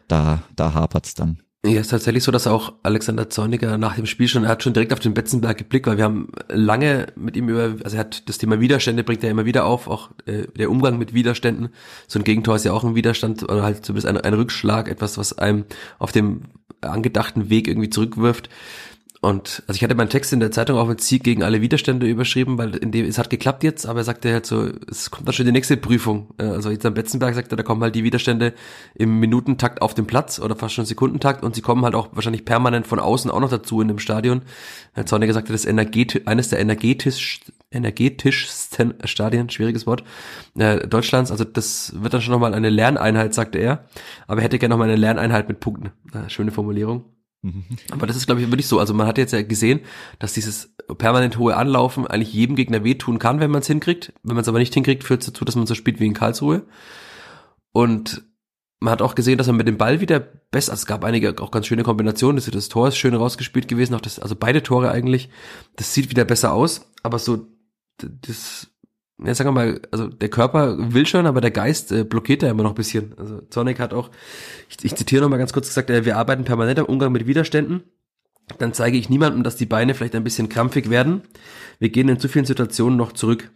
[0.07, 1.41] da, da hapert's dann.
[1.65, 4.71] Ja, ist tatsächlich so, dass auch Alexander Zorniger nach dem Spiel schon, er hat schon
[4.71, 8.29] direkt auf den Betzenberg geblickt, weil wir haben lange mit ihm über, also er hat
[8.29, 11.67] das Thema Widerstände, bringt er immer wieder auf, auch äh, der Umgang mit Widerständen.
[12.07, 15.17] So ein Gegentor ist ja auch ein Widerstand oder halt zumindest ein, ein Rückschlag, etwas,
[15.17, 15.65] was einem
[15.97, 16.43] auf dem
[16.79, 18.49] angedachten Weg irgendwie zurückwirft.
[19.21, 22.07] Und also ich hatte meinen Text in der Zeitung auch mit Sieg gegen alle Widerstände
[22.07, 25.27] überschrieben, weil in dem es hat geklappt jetzt, aber er sagte halt so, es kommt
[25.27, 26.33] dann schon die nächste Prüfung.
[26.37, 28.53] Äh, also jetzt am Betzenberg sagte, da kommen halt die Widerstände
[28.95, 32.45] im Minutentakt auf den Platz oder fast schon Sekundentakt und sie kommen halt auch wahrscheinlich
[32.45, 34.43] permanent von außen auch noch dazu in dem Stadion.
[34.93, 40.05] Herr Zorniger sagte, das energetisch, eines der energetisch, energetischsten Stadien, schwieriges Wort,
[40.57, 41.29] äh, Deutschlands.
[41.29, 43.85] Also das wird dann schon nochmal eine Lerneinheit, sagte er.
[44.27, 45.91] Aber er hätte gerne nochmal eine Lerneinheit mit Punkten.
[46.13, 47.03] Äh, schöne Formulierung.
[47.41, 47.63] Mhm.
[47.91, 48.79] Aber das ist, glaube ich, wirklich so.
[48.79, 49.81] Also man hat jetzt ja gesehen,
[50.19, 54.13] dass dieses permanent hohe Anlaufen eigentlich jedem Gegner wehtun kann, wenn man es hinkriegt.
[54.23, 56.13] Wenn man es aber nicht hinkriegt, führt es dazu, dass man so spielt wie in
[56.13, 56.65] Karlsruhe.
[57.71, 58.23] Und
[58.79, 61.35] man hat auch gesehen, dass man mit dem Ball wieder besser, also es gab einige
[61.41, 64.63] auch ganz schöne Kombinationen, das, das Tor ist schön rausgespielt gewesen, auch das, also beide
[64.63, 65.29] Tore eigentlich,
[65.75, 67.47] das sieht wieder besser aus, aber so,
[67.97, 68.71] das
[69.23, 72.49] ja, sagen wir mal, also der Körper will schon, aber der Geist äh, blockiert da
[72.49, 73.13] immer noch ein bisschen.
[73.17, 74.09] Also Sonic hat auch,
[74.69, 77.27] ich, ich zitiere noch mal ganz kurz gesagt, äh, wir arbeiten permanent am Umgang mit
[77.27, 77.83] Widerständen.
[78.57, 81.21] Dann zeige ich niemandem, dass die Beine vielleicht ein bisschen krampfig werden.
[81.79, 83.51] Wir gehen in zu vielen Situationen noch zurück.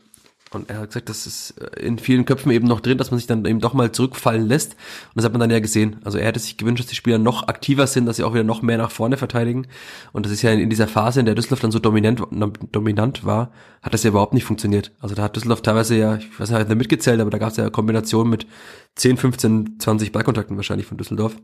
[0.56, 3.18] Und er hat gesagt, das ist äh, in vielen Köpfen eben noch drin, dass man
[3.18, 4.74] sich dann eben doch mal zurückfallen lässt.
[4.74, 5.98] Und das hat man dann ja gesehen.
[6.04, 8.44] Also er hätte sich gewünscht, dass die Spieler noch aktiver sind, dass sie auch wieder
[8.44, 9.68] noch mehr nach vorne verteidigen.
[10.12, 12.22] Und das ist ja in, dieser Phase, in der Düsseldorf dann so dominant,
[12.72, 14.92] dominant war, hat das ja überhaupt nicht funktioniert.
[15.00, 17.50] Also da hat Düsseldorf teilweise ja, ich weiß nicht, hat er mitgezählt, aber da gab
[17.50, 18.48] es ja Kombinationen mit
[18.96, 21.36] 10, 15, 20 Ballkontakten wahrscheinlich von Düsseldorf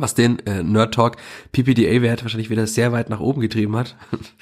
[0.00, 1.16] was den äh, Nerd Talk
[1.52, 3.96] PPDA-Wert wahrscheinlich wieder sehr weit nach oben getrieben hat.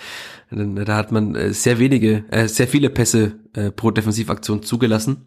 [0.51, 5.27] da hat man äh, sehr wenige, äh, sehr viele Pässe äh, pro Defensivaktion zugelassen.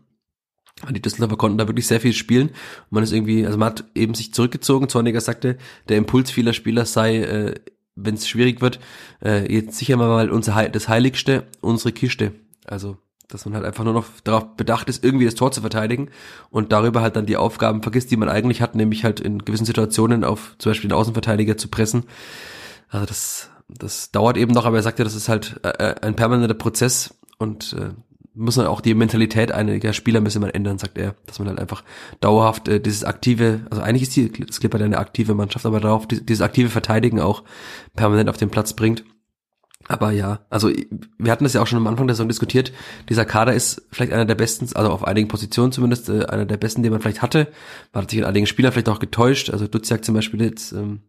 [0.92, 2.50] Die Düsseldorfer konnten da wirklich sehr viel spielen.
[2.50, 4.90] Und man ist irgendwie, also man hat eben sich zurückgezogen.
[4.90, 5.58] Zorniger sagte,
[5.90, 7.56] der Impuls vieler Spieler sei, äh,
[7.96, 8.80] wenn es schwierig wird,
[9.24, 12.34] äh, jetzt sicher mal unser das Heiligste, unsere Kiste.
[12.66, 16.10] Also dass man halt einfach nur noch darauf bedacht ist, irgendwie das Tor zu verteidigen
[16.50, 19.66] und darüber halt dann die Aufgaben vergisst, die man eigentlich hat, nämlich halt in gewissen
[19.66, 22.06] Situationen auf zum Beispiel den Außenverteidiger zu pressen.
[22.90, 26.16] Also das, das dauert eben noch, aber er sagte, das ist halt äh, äh, ein
[26.16, 27.90] permanenter Prozess und äh,
[28.34, 31.60] muss man auch die Mentalität einiger Spieler müssen man ändern, sagt er, dass man halt
[31.60, 31.84] einfach
[32.22, 36.08] dauerhaft äh, dieses aktive, also eigentlich ist die das Clipper eine aktive Mannschaft, aber darauf
[36.08, 37.44] dieses aktive Verteidigen auch
[37.96, 39.04] permanent auf den Platz bringt.
[39.88, 40.70] Aber ja, also
[41.18, 42.74] wir hatten das ja auch schon am Anfang der Saison diskutiert.
[43.10, 46.58] Dieser Kader ist vielleicht einer der besten, also auf einigen Positionen zumindest, äh, einer der
[46.58, 47.48] besten, den man vielleicht hatte.
[47.94, 49.50] Man hat sich in einigen Spielern vielleicht auch getäuscht.
[49.50, 51.02] Also Duziak zum Beispiel jetzt, ähm,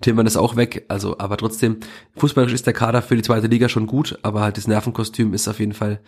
[0.00, 0.86] Tillmann ist auch weg.
[0.88, 1.78] Also, aber trotzdem,
[2.16, 5.48] fußballisch ist der Kader für die zweite Liga schon gut, aber halt das Nervenkostüm ist
[5.48, 6.00] auf jeden Fall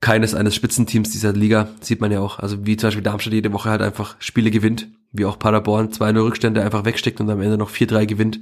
[0.00, 1.68] keines eines Spitzenteams dieser Liga.
[1.80, 2.40] Sieht man ja auch.
[2.40, 6.24] Also wie zum Beispiel Darmstadt jede Woche halt einfach Spiele gewinnt, wie auch Paderborn 2-0
[6.24, 8.40] Rückstände einfach wegsteckt und am Ende noch 4-3 gewinnt.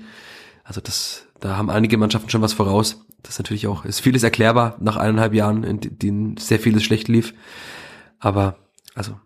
[0.64, 3.04] Also das, da haben einige Mannschaften schon was voraus.
[3.22, 7.08] Das ist natürlich auch, ist vieles erklärbar nach eineinhalb Jahren, in denen sehr vieles schlecht
[7.08, 7.34] lief.
[8.18, 8.56] Aber,
[8.94, 9.18] also,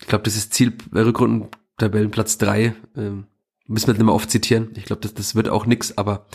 [0.00, 1.48] ich glaube, das ist Ziel Rückrunden
[1.78, 2.74] Tabellenplatz drei.
[2.96, 3.26] Ähm,
[3.66, 4.70] müssen wir nicht mehr oft zitieren.
[4.76, 6.26] Ich glaube, das, das wird auch nix, aber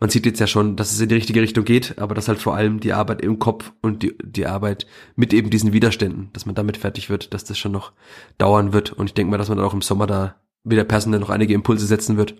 [0.00, 2.40] man sieht jetzt ja schon, dass es in die richtige Richtung geht, aber dass halt
[2.40, 6.46] vor allem die Arbeit im Kopf und die, die Arbeit mit eben diesen Widerständen, dass
[6.46, 7.92] man damit fertig wird, dass das schon noch
[8.38, 8.92] dauern wird.
[8.92, 11.54] Und ich denke mal, dass man dann auch im Sommer da wieder personell noch einige
[11.54, 12.34] Impulse setzen wird.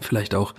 [0.00, 0.54] Vielleicht auch,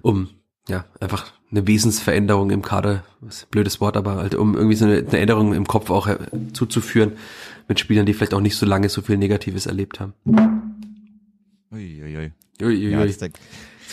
[0.00, 0.28] um
[0.70, 4.98] ja, einfach eine Wesensveränderung im Kader, was blödes Wort, aber halt um irgendwie so eine,
[4.98, 6.08] eine Änderung im Kopf auch
[6.52, 7.12] zuzuführen
[7.68, 10.14] mit Spielern, die vielleicht auch nicht so lange so viel Negatives erlebt haben.
[11.72, 12.32] Uiuiui.
[12.62, 12.90] Uiuiui.
[12.92, 13.30] Ja, das, das,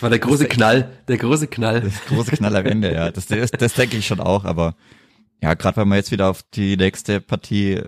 [0.01, 1.81] war der große Knall, der große Knall.
[1.81, 3.11] Das große Knall am Ende, ja.
[3.11, 4.75] Das, das, das denke ich schon auch, aber
[5.41, 7.81] ja, gerade wenn man jetzt wieder auf die nächste Partie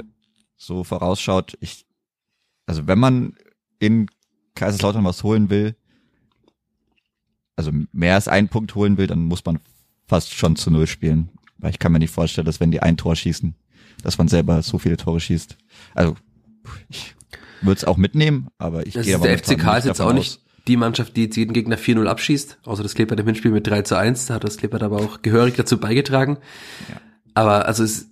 [0.57, 1.85] so vorausschaut, ich,
[2.65, 3.35] also wenn man
[3.79, 4.07] in
[4.55, 5.75] Kaiserslautern was holen will,
[7.59, 9.59] also mehr als einen Punkt holen will, dann muss man
[10.07, 11.27] fast schon zu Null spielen.
[11.57, 13.53] Weil ich kann mir nicht vorstellen, dass wenn die ein Tor schießen,
[14.01, 15.57] dass man selber so viele Tore schießt.
[15.93, 16.15] Also
[16.87, 17.15] ich
[17.61, 20.77] würde es auch mitnehmen, aber ich gehe aber Der FCK ist jetzt auch nicht die
[20.77, 23.97] Mannschaft, die jetzt jeden Gegner 4-0 abschießt, außer das Kleber im Hinspiel mit 3 zu
[23.97, 26.37] 1, da hat das Kleber aber auch gehörig dazu beigetragen.
[26.89, 27.01] Ja.
[27.33, 28.09] Aber also es,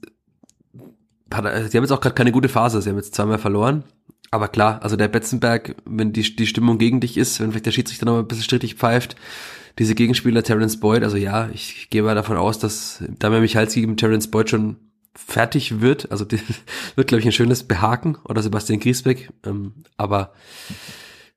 [1.29, 3.85] sie haben jetzt auch gerade keine gute Phase, sie haben jetzt zweimal verloren.
[4.31, 7.71] Aber klar, also der Betzenberg, wenn die, die Stimmung gegen dich ist, wenn vielleicht der
[7.71, 9.15] Schiedsrichter noch ein bisschen strittig pfeift,
[9.79, 13.95] diese Gegenspieler Terence Boyd, also ja, ich gehe mal davon aus, dass Damian Michalski gegen
[13.95, 14.77] Terence Boyd schon
[15.15, 16.11] fertig wird.
[16.11, 16.39] Also die,
[16.95, 19.29] wird, glaube ich, ein schönes Behaken oder Sebastian Griesbeck.
[19.45, 20.33] Ähm, aber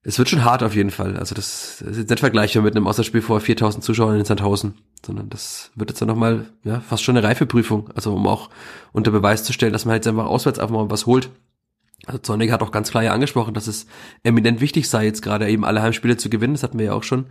[0.03, 1.17] es wird schon hart auf jeden Fall.
[1.17, 4.75] Also das, ist jetzt nicht vergleichbar mit einem Außerspiel vor 4000 Zuschauern in Sandhausen,
[5.05, 7.91] sondern das wird jetzt dann nochmal, ja, fast schon eine Reifeprüfung.
[7.95, 8.49] Also um auch
[8.93, 11.31] unter Beweis zu stellen, dass man halt einfach auswärts einfach mal was holt.
[12.07, 13.87] Also Zornig hat auch ganz klar ja angesprochen, dass es
[14.23, 16.55] eminent wichtig sei, jetzt gerade eben alle Heimspiele zu gewinnen.
[16.55, 17.27] Das hatten wir ja auch schon,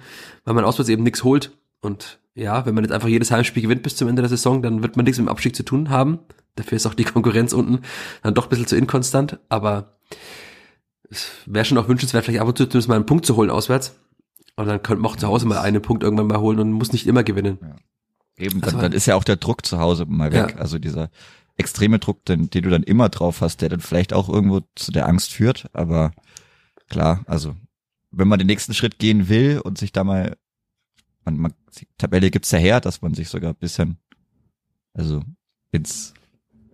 [0.46, 1.52] weil man auswärts eben nichts holt.
[1.82, 4.84] Und ja, wenn man jetzt einfach jedes Heimspiel gewinnt bis zum Ende der Saison, dann
[4.84, 6.20] wird man nichts mit dem Abstieg zu tun haben.
[6.56, 7.82] Dafür ist auch die Konkurrenz unten
[8.22, 9.40] dann doch ein bisschen zu inkonstant.
[9.50, 9.98] Aber
[11.10, 13.50] es wäre schon auch wünschenswert, vielleicht ab und zu zumindest mal einen Punkt zu holen
[13.50, 13.96] auswärts.
[14.56, 16.92] Und dann könnte man auch zu Hause mal einen Punkt irgendwann mal holen und muss
[16.92, 17.60] nicht immer gewinnen.
[17.62, 17.76] Ja.
[18.40, 20.52] Eben, also, dann, dann ist ja auch der Druck zu Hause mal weg.
[20.52, 20.56] Ja.
[20.58, 21.10] Also dieser
[21.60, 24.92] extreme Druck, den, den du dann immer drauf hast, der dann vielleicht auch irgendwo zu
[24.92, 25.70] der Angst führt.
[25.74, 26.12] Aber
[26.90, 27.56] klar, also
[28.12, 30.38] wenn man den nächsten Schritt gehen will und sich da mal,
[31.26, 33.98] man, man die Tabelle gibt's ja her, dass man sich sogar ein bisschen,
[34.94, 35.22] also
[35.72, 36.14] ins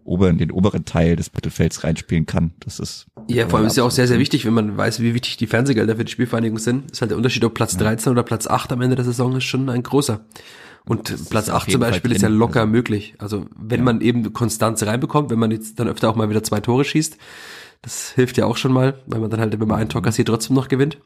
[0.03, 2.53] oberen, den oberen Teil des Mittelfelds reinspielen kann.
[2.59, 3.07] Das ist.
[3.27, 5.47] Ja, vor allem ist ja auch sehr, sehr wichtig, wenn man weiß, wie wichtig die
[5.47, 6.91] Fernsehgelder für die Spielvereinigung sind.
[6.91, 7.79] Ist halt der Unterschied, ob Platz ja.
[7.79, 10.23] 13 oder Platz 8 am Ende der Saison ist schon ein großer.
[10.87, 12.71] Und das Platz 8 zum Beispiel ist ja locker also.
[12.71, 13.15] möglich.
[13.17, 13.85] Also wenn ja.
[13.85, 17.17] man eben Konstanz reinbekommt, wenn man jetzt dann öfter auch mal wieder zwei Tore schießt,
[17.81, 20.27] das hilft ja auch schon mal, weil man dann halt, wenn man ein Tor kassiert,
[20.27, 20.99] trotzdem noch gewinnt.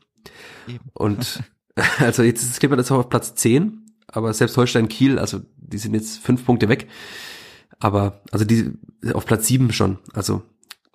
[0.68, 0.80] Eben.
[0.94, 1.44] Und
[2.00, 5.78] also jetzt ist Klippert jetzt auch auf Platz 10, aber selbst Holstein Kiel, also die
[5.78, 6.88] sind jetzt fünf Punkte weg.
[7.80, 8.74] Aber, also die
[9.14, 10.00] auf Platz 7 schon.
[10.14, 10.44] Also,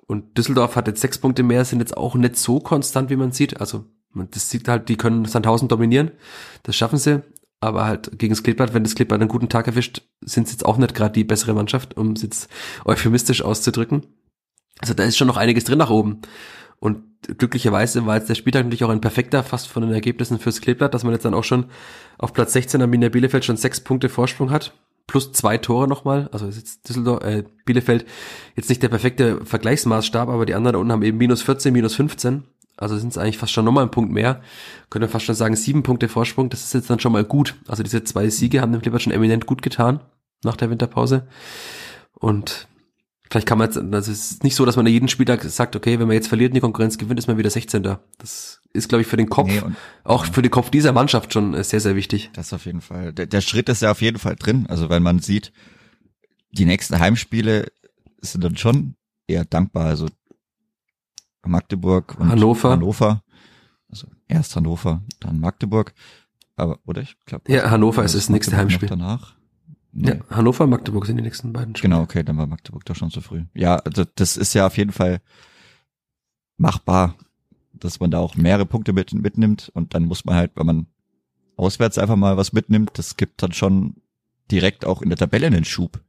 [0.07, 3.33] und Düsseldorf hat jetzt sechs Punkte mehr, sind jetzt auch nicht so konstant, wie man
[3.33, 3.61] sieht.
[3.61, 6.11] Also, das sieht halt, die können Sandhausen dominieren.
[6.63, 7.23] Das schaffen sie
[7.61, 10.67] aber halt gegen das Kleeblatt, wenn das Kleeblatt einen guten Tag erwischt, sind es jetzt
[10.67, 12.49] auch nicht gerade die bessere Mannschaft, um es jetzt
[12.85, 14.07] euphemistisch auszudrücken.
[14.81, 16.21] Also da ist schon noch einiges drin nach oben.
[16.79, 17.03] Und
[17.39, 20.93] glücklicherweise war jetzt der Spieltag natürlich auch ein perfekter, fast von den Ergebnissen fürs Kleeblatt,
[20.93, 21.67] dass man jetzt dann auch schon
[22.19, 24.75] auf Platz 16 am Minia Bielefeld schon sechs Punkte Vorsprung hat.
[25.07, 26.29] Plus zwei Tore nochmal.
[26.33, 28.07] Also ist jetzt Düsseldorf, äh, Bielefeld
[28.57, 31.95] jetzt nicht der perfekte Vergleichsmaßstab, aber die anderen da unten haben eben minus 14, minus
[31.95, 32.45] 15.
[32.77, 34.43] Also sind es eigentlich fast schon nochmal ein Punkt mehr.
[34.91, 37.55] Könnte fast schon sagen, sieben Punkte Vorsprung, das ist jetzt dann schon mal gut.
[37.69, 40.01] Also diese zwei Siege haben dem Clippers schon eminent gut getan
[40.43, 41.27] nach der Winterpause.
[42.13, 42.67] Und
[43.31, 45.99] vielleicht kann man jetzt, also es ist nicht so, dass man jeden Spieltag sagt, okay,
[45.99, 47.83] wenn man jetzt verliert und die Konkurrenz gewinnt, ist man wieder 16.
[48.19, 51.33] Das ist, glaube ich, für den Kopf, nee, und, auch für den Kopf dieser Mannschaft
[51.33, 52.31] schon sehr, sehr wichtig.
[52.35, 53.13] Das auf jeden Fall.
[53.13, 54.67] Der, der Schritt ist ja auf jeden Fall drin.
[54.69, 55.53] Also wenn man sieht,
[56.51, 57.69] die nächsten Heimspiele
[58.21, 58.95] sind dann schon
[59.27, 59.87] eher dankbar.
[59.87, 60.09] Also
[61.47, 62.71] Magdeburg und Hannover.
[62.71, 63.23] Hannover.
[63.91, 65.93] Also erst Hannover, dann Magdeburg.
[66.57, 67.51] Aber, oder ich glaube.
[67.53, 68.89] Ja, Hannover ist das nächste Heimspiel.
[68.89, 69.35] Danach.
[69.93, 70.09] Nee.
[70.09, 71.93] Ja, Hannover, Magdeburg sind die nächsten beiden Spiele.
[71.95, 73.45] Genau, okay, dann war Magdeburg doch schon zu früh.
[73.55, 75.21] Ja, also das ist ja auf jeden Fall
[76.57, 77.15] machbar,
[77.73, 80.87] dass man da auch mehrere Punkte mit, mitnimmt und dann muss man halt, wenn man
[81.57, 83.97] auswärts einfach mal was mitnimmt, das gibt dann schon
[84.51, 86.01] direkt auch in der Tabelle einen Schub.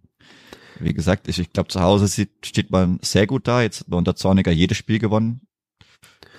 [0.79, 3.61] Wie gesagt, ich, ich glaube, zu Hause sieht, steht man sehr gut da.
[3.61, 5.41] Jetzt hat man unter Zorniger jedes Spiel gewonnen.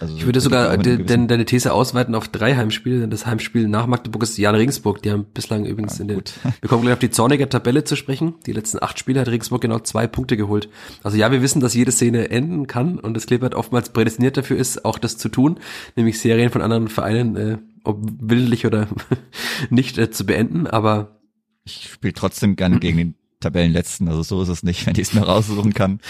[0.00, 3.66] Also ich würde sogar de, denn deine These ausweiten auf drei Heimspiele, denn das Heimspiel
[3.66, 5.02] nach Magdeburg ist Jan Regensburg.
[5.02, 6.22] Die haben bislang übrigens ja, in den,
[6.60, 8.34] wir kommen gleich auf die Zorniger Tabelle zu sprechen.
[8.46, 10.68] Die letzten acht Spiele hat Regensburg genau zwei Punkte geholt.
[11.02, 14.58] Also ja, wir wissen, dass jede Szene enden kann und das Kleeblatt oftmals prädestiniert dafür
[14.58, 15.58] ist, auch das zu tun,
[15.96, 18.88] nämlich Serien von anderen Vereinen, äh, ob willentlich oder
[19.70, 21.20] nicht, äh, zu beenden, aber
[21.64, 24.86] ich spiele trotzdem gerne gegen den Tabellenletzten, also so ist es nicht.
[24.86, 26.00] Wenn ich es mir raussuchen kann,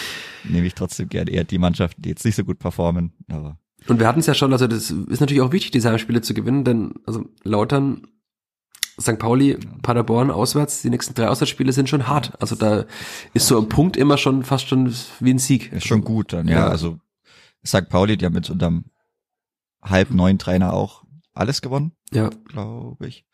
[0.45, 3.13] nehme ich trotzdem gerne eher die Mannschaften, die jetzt nicht so gut performen.
[3.29, 3.59] Aber
[3.89, 6.35] Und wir hatten es ja schon, also das ist natürlich auch wichtig, diese Heimspiele zu
[6.35, 8.07] gewinnen, denn also Lautern,
[9.01, 9.19] St.
[9.19, 12.41] Pauli, Paderborn auswärts, die nächsten drei Auswärtsspiele sind schon hart.
[12.41, 12.87] Also da
[13.35, 15.73] ist so ein Punkt immer schon fast schon wie ein Sieg.
[15.73, 16.61] Ist schon gut dann, ja.
[16.61, 16.69] ja.
[16.69, 16.99] Also
[17.67, 17.89] St.
[17.89, 18.87] Pauli, die haben jetzt unterm
[19.83, 21.05] halb neuen Trainer auch
[21.35, 21.93] alles gewonnen.
[22.13, 22.31] Ja.
[22.49, 23.27] Glaube ich.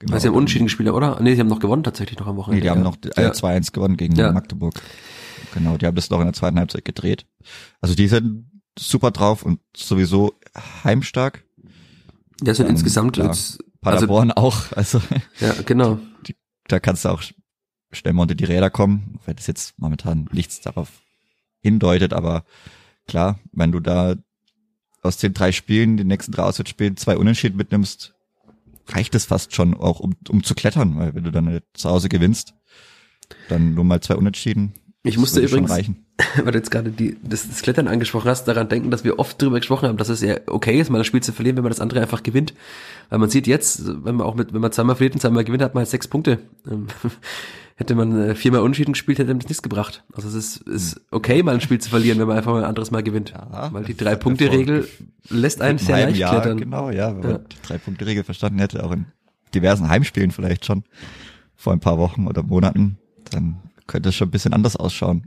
[0.00, 0.18] Genau.
[0.18, 1.20] sie haben unentschieden gespielt, oder?
[1.20, 2.60] Nee, sie haben noch gewonnen tatsächlich noch am Wochenende.
[2.60, 4.32] Nee, die haben noch äh, 2-1 gewonnen gegen ja.
[4.32, 4.74] Magdeburg.
[5.54, 7.26] Genau, die haben das noch in der zweiten Halbzeit gedreht.
[7.80, 10.34] Also die sind super drauf und sowieso
[10.82, 11.44] heimstark.
[12.42, 14.72] Ja, sind ähm, insgesamt klar, jetzt, Paderborn also, auch.
[14.72, 15.00] Also
[15.38, 15.98] ja, genau.
[16.26, 16.36] Die,
[16.66, 17.22] da kannst du auch
[17.92, 20.90] schnell mal unter die Räder kommen, weil das jetzt momentan nichts darauf
[21.60, 22.44] hindeutet, aber
[23.06, 24.16] klar, wenn du da
[25.02, 28.14] aus den drei Spielen, die nächsten drei Auswärtsspielen, zwei Unentschieden mitnimmst,
[28.88, 32.08] reicht es fast schon auch, um, um zu klettern, weil wenn du dann zu Hause
[32.08, 32.54] gewinnst,
[33.48, 34.74] dann nur mal zwei Unentschieden.
[35.02, 35.70] Ich musste übrigens,
[36.36, 39.40] weil du jetzt gerade die, das, das Klettern angesprochen hast, daran denken, dass wir oft
[39.42, 41.72] darüber gesprochen haben, dass es ja okay ist, mal das Spiel zu verlieren, wenn man
[41.72, 42.54] das andere einfach gewinnt.
[43.10, 45.62] Weil man sieht jetzt, wenn man auch mit, wenn man zweimal verliert und zweimal gewinnt,
[45.62, 46.38] hat man halt sechs Punkte.
[46.70, 46.86] Ähm,
[47.76, 50.04] hätte man äh, viermal Unentschieden gespielt, hätte das nichts gebracht.
[50.12, 52.68] Also es ist, ist okay, mal ein Spiel zu verlieren, wenn man einfach mal ein
[52.68, 53.30] anderes Mal gewinnt.
[53.30, 54.86] Ja, Weil die Drei-Punkte-Regel
[55.30, 56.58] lässt einen sehr leicht Jahr, klettern.
[56.58, 57.28] Genau, ja, wenn ja.
[57.30, 59.06] man die Drei-Punkte-Regel verstanden hätte, auch in
[59.54, 60.84] diversen Heimspielen vielleicht schon
[61.56, 62.98] vor ein paar Wochen oder Monaten,
[63.30, 65.26] dann könnte es schon ein bisschen anders ausschauen.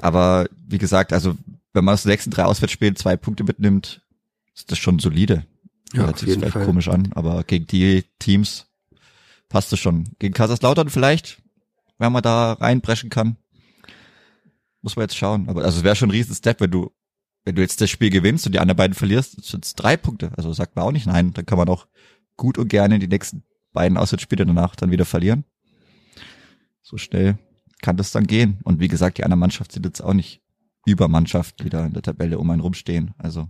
[0.00, 1.36] Aber wie gesagt, also
[1.72, 4.02] wenn man aus den nächsten drei Auswärtsspielen zwei Punkte mitnimmt,
[4.54, 5.44] ist das schon solide.
[5.92, 6.64] Ja, Hört sich vielleicht Fall.
[6.64, 8.66] komisch an, aber gegen die Teams
[9.48, 10.08] passt es schon.
[10.18, 11.42] Gegen Kaiserslautern vielleicht,
[11.98, 13.36] wenn man da reinbrechen kann.
[14.80, 15.48] Muss man jetzt schauen.
[15.48, 16.90] Aber also es wäre schon ein riesen Step, wenn du,
[17.44, 20.32] wenn du jetzt das Spiel gewinnst und die anderen beiden verlierst, sind es drei Punkte.
[20.36, 21.32] Also sagt man auch nicht nein.
[21.34, 21.86] Dann kann man auch
[22.36, 25.44] gut und gerne die nächsten beiden Auswärtsspiele danach dann wieder verlieren.
[26.82, 27.38] So schnell
[27.82, 28.58] kann das dann gehen.
[28.64, 30.40] Und wie gesagt, die andere Mannschaft sind jetzt auch nicht
[30.86, 33.12] Übermannschaft, die da in der Tabelle um einen rumstehen.
[33.18, 33.48] Also.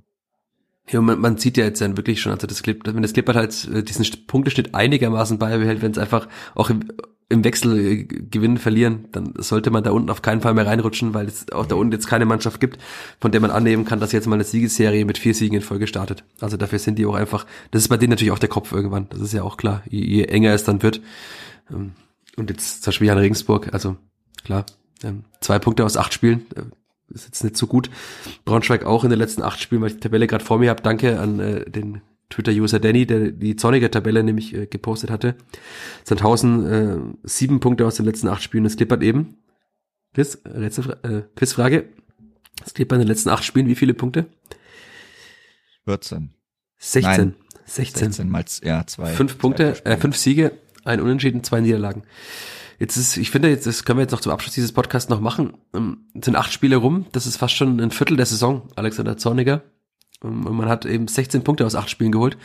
[0.88, 3.36] Ja, man, man sieht ja jetzt dann wirklich schon, also das Clip, wenn das Clippert
[3.36, 6.88] halt äh, diesen Punkteschnitt einigermaßen beibehält, wenn es einfach auch im,
[7.28, 11.14] im Wechsel äh, gewinnen, verlieren, dann sollte man da unten auf keinen Fall mehr reinrutschen,
[11.14, 12.82] weil es auch da unten jetzt keine Mannschaft gibt,
[13.20, 15.86] von der man annehmen kann, dass jetzt mal eine Siegesserie mit vier Siegen in Folge
[15.86, 16.24] startet.
[16.40, 19.06] Also dafür sind die auch einfach, das ist bei denen natürlich auch der Kopf irgendwann,
[19.10, 21.00] das ist ja auch klar, je, je enger es dann wird.
[21.70, 21.92] Ähm,
[22.36, 23.96] und jetzt zum Beispiel Jan Regensburg, also
[24.45, 24.66] klar.
[25.03, 26.62] Ähm, zwei Punkte aus acht Spielen, äh,
[27.14, 27.90] ist jetzt nicht so gut.
[28.45, 30.82] Braunschweig auch in den letzten acht Spielen, weil ich die Tabelle gerade vor mir habe.
[30.82, 35.36] Danke an äh, den Twitter-User Danny, der die zornige Tabelle nämlich äh, gepostet hatte.
[36.05, 38.64] Sandhausen äh, sieben Punkte aus den letzten acht Spielen.
[38.64, 39.36] Das klippert eben.
[40.14, 41.88] Chris, Rätsel, äh, Quizfrage.
[42.62, 43.66] Das klippert in den letzten acht Spielen.
[43.66, 44.26] Wie viele Punkte?
[45.84, 46.32] 14.
[46.78, 47.03] 16.
[47.03, 47.34] Nein,
[47.64, 48.12] 16.
[48.12, 49.12] 16 mal, ja, zwei.
[49.12, 50.53] Fünf Punkte, äh, fünf Siege,
[50.84, 52.03] ein Unentschieden, zwei Niederlagen.
[52.82, 55.20] Jetzt ist, ich finde, jetzt, das können wir jetzt noch zum Abschluss dieses Podcasts noch
[55.20, 55.52] machen.
[55.72, 57.06] Ähm, sind acht Spiele rum.
[57.12, 59.62] Das ist fast schon ein Viertel der Saison, Alexander Zorniger.
[60.24, 62.36] Ähm, und man hat eben 16 Punkte aus acht Spielen geholt.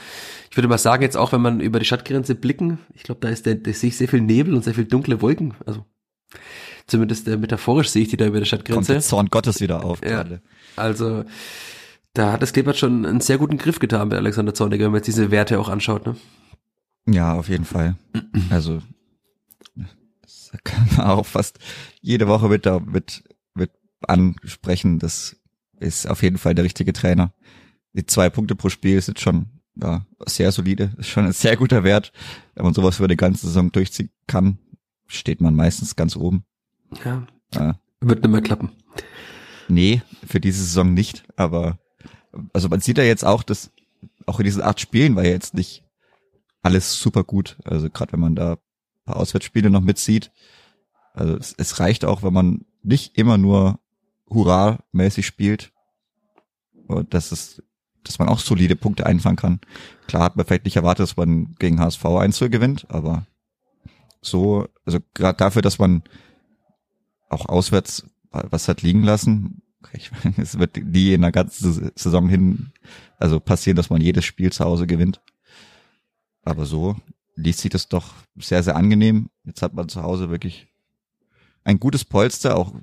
[0.51, 3.29] Ich würde mal sagen, jetzt auch, wenn man über die Stadtgrenze blicken, ich glaube, da
[3.29, 5.55] ist der, da sehe ich sehr viel Nebel und sehr viel dunkle Wolken.
[5.65, 5.83] Also
[6.85, 8.75] zumindest äh, metaphorisch sehe ich die da über der Stadtgrenze.
[8.75, 10.01] Kommt der Zorn Gottes wieder auf.
[10.03, 10.41] Ja, gerade.
[10.75, 11.25] also
[12.13, 14.99] da hat das Kleeblatt schon einen sehr guten Griff getan bei Alexander Zorniger, wenn man
[14.99, 16.05] jetzt diese Werte auch anschaut.
[16.05, 16.15] Ne?
[17.07, 17.95] Ja, auf jeden Fall.
[18.51, 18.83] Also
[20.63, 21.59] kann man auch fast
[22.01, 24.99] jede Woche mit, mit, mit ansprechen.
[24.99, 25.37] Das
[25.79, 27.33] ist auf jeden Fall der richtige Trainer.
[27.93, 31.83] Die zwei Punkte pro Spiel sind schon ja, sehr solide, ist schon ein sehr guter
[31.83, 32.11] Wert.
[32.55, 34.57] Wenn man sowas über die ganze Saison durchziehen kann,
[35.07, 36.45] steht man meistens ganz oben.
[37.03, 37.27] Ja.
[37.53, 37.79] ja.
[38.01, 38.71] Wird nicht mehr klappen.
[39.67, 41.79] Nee, für diese Saison nicht, aber
[42.53, 43.71] also man sieht ja jetzt auch, dass
[44.25, 45.83] auch in diesen acht Spielen war ja jetzt nicht
[46.61, 47.57] alles super gut.
[47.63, 48.57] Also gerade wenn man da
[49.07, 50.31] paar Auswärtsspiele noch mitzieht.
[51.13, 53.79] Also es, es reicht auch, wenn man nicht immer nur
[54.29, 55.71] Hurra-mäßig spielt.
[56.87, 57.63] Und das ist,
[58.03, 59.59] dass man auch solide Punkte einfangen kann.
[60.07, 63.25] Klar hat man vielleicht nicht erwartet, dass man gegen HSV 1 gewinnt, aber
[64.21, 66.03] so, also gerade dafür, dass man
[67.29, 69.61] auch auswärts was hat liegen lassen,
[69.93, 72.71] ich meine, es wird nie in der ganzen Saison hin,
[73.17, 75.21] also passieren, dass man jedes Spiel zu Hause gewinnt.
[76.43, 76.95] Aber so
[77.37, 79.29] liest sich das doch sehr, sehr angenehm.
[79.45, 80.67] Jetzt hat man zu Hause wirklich
[81.63, 82.73] ein gutes Polster, auch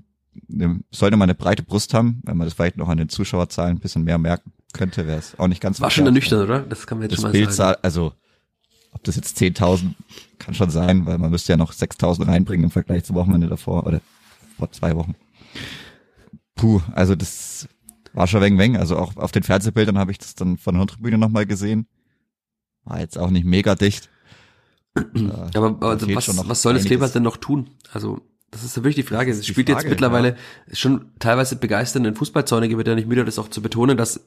[0.91, 3.81] sollte man eine breite Brust haben, wenn man das vielleicht noch an den Zuschauerzahlen ein
[3.81, 6.61] bisschen mehr merken könnte, wäre es auch nicht ganz War schon ernüchternd, oder?
[6.61, 7.79] Das kann man jetzt das schon mal Bild sagen.
[7.83, 8.13] Also,
[8.91, 9.95] ob das jetzt 10.000
[10.39, 13.87] kann schon sein, weil man müsste ja noch 6.000 reinbringen im Vergleich zum Wochenende davor
[13.87, 14.01] oder
[14.57, 15.15] vor zwei Wochen.
[16.55, 17.69] Puh, also das
[18.13, 18.77] war schon weng weng.
[18.77, 21.87] Also auch auf den Fernsehbildern habe ich das dann von der Tribüne nochmal gesehen.
[22.85, 24.11] War jetzt auch nicht mega dicht.
[25.55, 27.71] Aber also was, was soll das Kleber denn noch tun?
[27.93, 28.21] Also
[28.51, 29.33] das ist wirklich die Frage.
[29.33, 30.37] Es spielt Frage, jetzt mittlerweile
[30.69, 30.75] ja.
[30.75, 34.21] schon teilweise begeisternden Fußballzäune, wird ja nicht müde, das auch zu betonen, dass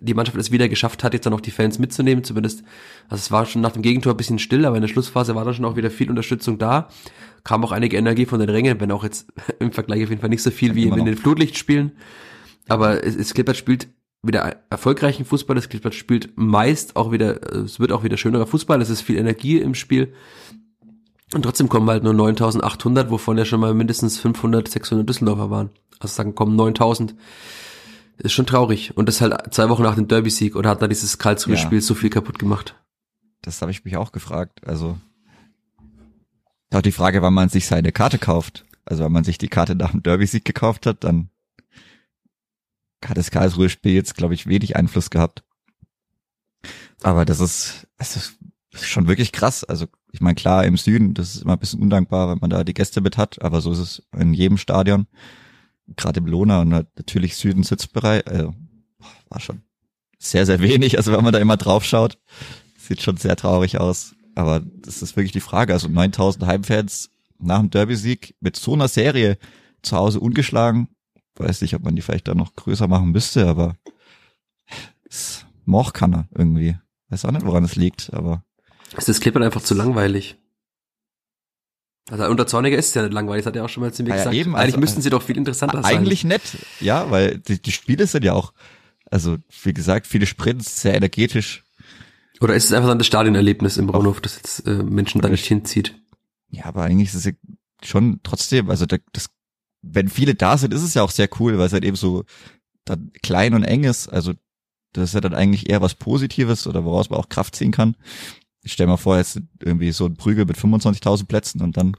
[0.00, 2.62] die Mannschaft es wieder geschafft hat, jetzt dann auch die Fans mitzunehmen, zumindest,
[3.08, 5.44] also es war schon nach dem Gegentor ein bisschen still, aber in der Schlussphase war
[5.44, 6.88] dann schon auch wieder viel Unterstützung da,
[7.44, 10.30] kam auch einige Energie von den Rängen, wenn auch jetzt im Vergleich auf jeden Fall
[10.30, 11.92] nicht so viel wie in den Flutlichtspielen,
[12.68, 13.88] aber es, es Klippert spielt
[14.22, 18.80] wieder erfolgreichen Fußball, das Klippert spielt meist auch wieder, es wird auch wieder schönerer Fußball,
[18.80, 20.14] es ist viel Energie im Spiel,
[21.34, 25.70] und trotzdem kommen halt nur 9800, wovon ja schon mal mindestens 500, 600 Düsseldorfer waren.
[25.98, 27.14] Also sagen, kommen 9000
[28.18, 28.96] ist schon traurig.
[28.96, 31.82] Und das halt zwei Wochen nach dem Derby-Sieg oder hat da dieses Karlsruhe-Spiel ja.
[31.82, 32.76] so viel kaputt gemacht?
[33.40, 34.60] Das habe ich mich auch gefragt.
[34.66, 34.98] Also
[36.72, 38.64] auch die Frage, wann man sich seine Karte kauft.
[38.84, 41.30] Also wenn man sich die Karte nach dem Derby-Sieg gekauft hat, dann
[43.04, 45.42] hat das Karlsruhe-Spiel jetzt, glaube ich, wenig Einfluss gehabt.
[47.02, 48.38] Aber das ist, das ist
[48.86, 49.64] schon wirklich krass.
[49.64, 52.64] Also ich meine, klar, im Süden, das ist immer ein bisschen undankbar, wenn man da
[52.64, 55.06] die Gäste mit hat, aber so ist es in jedem Stadion
[55.96, 58.54] gerade im Lohner und natürlich Süden Sitzbereich, also,
[59.28, 59.62] war schon
[60.18, 60.96] sehr, sehr wenig.
[60.96, 62.18] Also wenn man da immer drauf schaut,
[62.76, 64.14] sieht schon sehr traurig aus.
[64.34, 65.72] Aber das ist wirklich die Frage.
[65.72, 69.36] Also 9000 Heimfans nach dem Derby-Sieg mit so einer Serie
[69.82, 70.88] zu Hause ungeschlagen.
[71.36, 73.76] Weiß nicht, ob man die vielleicht da noch größer machen müsste, aber
[75.08, 76.76] es moch kann er irgendwie.
[77.08, 78.44] Weiß auch nicht, woran es liegt, aber.
[78.96, 80.36] Es ist Klippern einfach zu langweilig.
[82.10, 84.02] Also unter Zorniger ist es ja nicht langweilig, das hat er auch schon mal zu
[84.02, 84.34] mir ja, gesagt.
[84.34, 85.98] Eben, eigentlich also, müssten sie doch viel interessanter sein.
[85.98, 86.42] Eigentlich nett,
[86.80, 88.52] ja, weil die, die Spiele sind ja auch,
[89.10, 91.64] also wie gesagt, viele Sprints, sehr energetisch.
[92.40, 95.46] Oder ist es einfach dann das Stadionerlebnis im Braunhof, das jetzt äh, Menschen da nicht
[95.46, 95.94] hinzieht?
[96.50, 97.32] Ja, aber eigentlich ist es ja
[97.84, 99.30] schon trotzdem, also da, das,
[99.82, 102.24] wenn viele da sind, ist es ja auch sehr cool, weil es halt eben so
[102.84, 104.08] dann klein und eng ist.
[104.08, 104.32] Also
[104.92, 107.96] das ist ja dann eigentlich eher was Positives oder woraus man auch Kraft ziehen kann
[108.62, 111.96] ich stell mal vor, jetzt irgendwie so ein Prügel mit 25.000 Plätzen und dann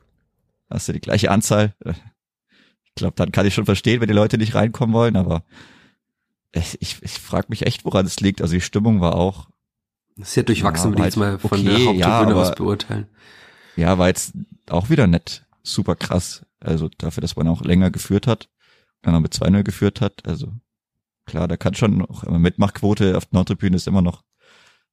[0.69, 1.75] hast du die gleiche Anzahl.
[2.83, 5.43] Ich glaube, dann kann ich schon verstehen, wenn die Leute nicht reinkommen wollen, aber
[6.53, 8.41] ich, ich, ich frage mich echt, woran es liegt.
[8.41, 9.47] Also die Stimmung war auch.
[10.17, 13.07] Sehr durchwachsen, ja, würde ich jetzt mal von okay, der Haupttribüne ja, aus beurteilen.
[13.75, 14.33] Ja, war jetzt
[14.69, 16.45] auch wieder nett, super krass.
[16.59, 18.49] Also dafür, dass man auch länger geführt hat,
[19.01, 20.25] dann auch mit 2-0 geführt hat.
[20.27, 20.53] Also
[21.25, 24.23] klar, da kann schon noch, Mitmachquote auf der Nordtribüne ist immer noch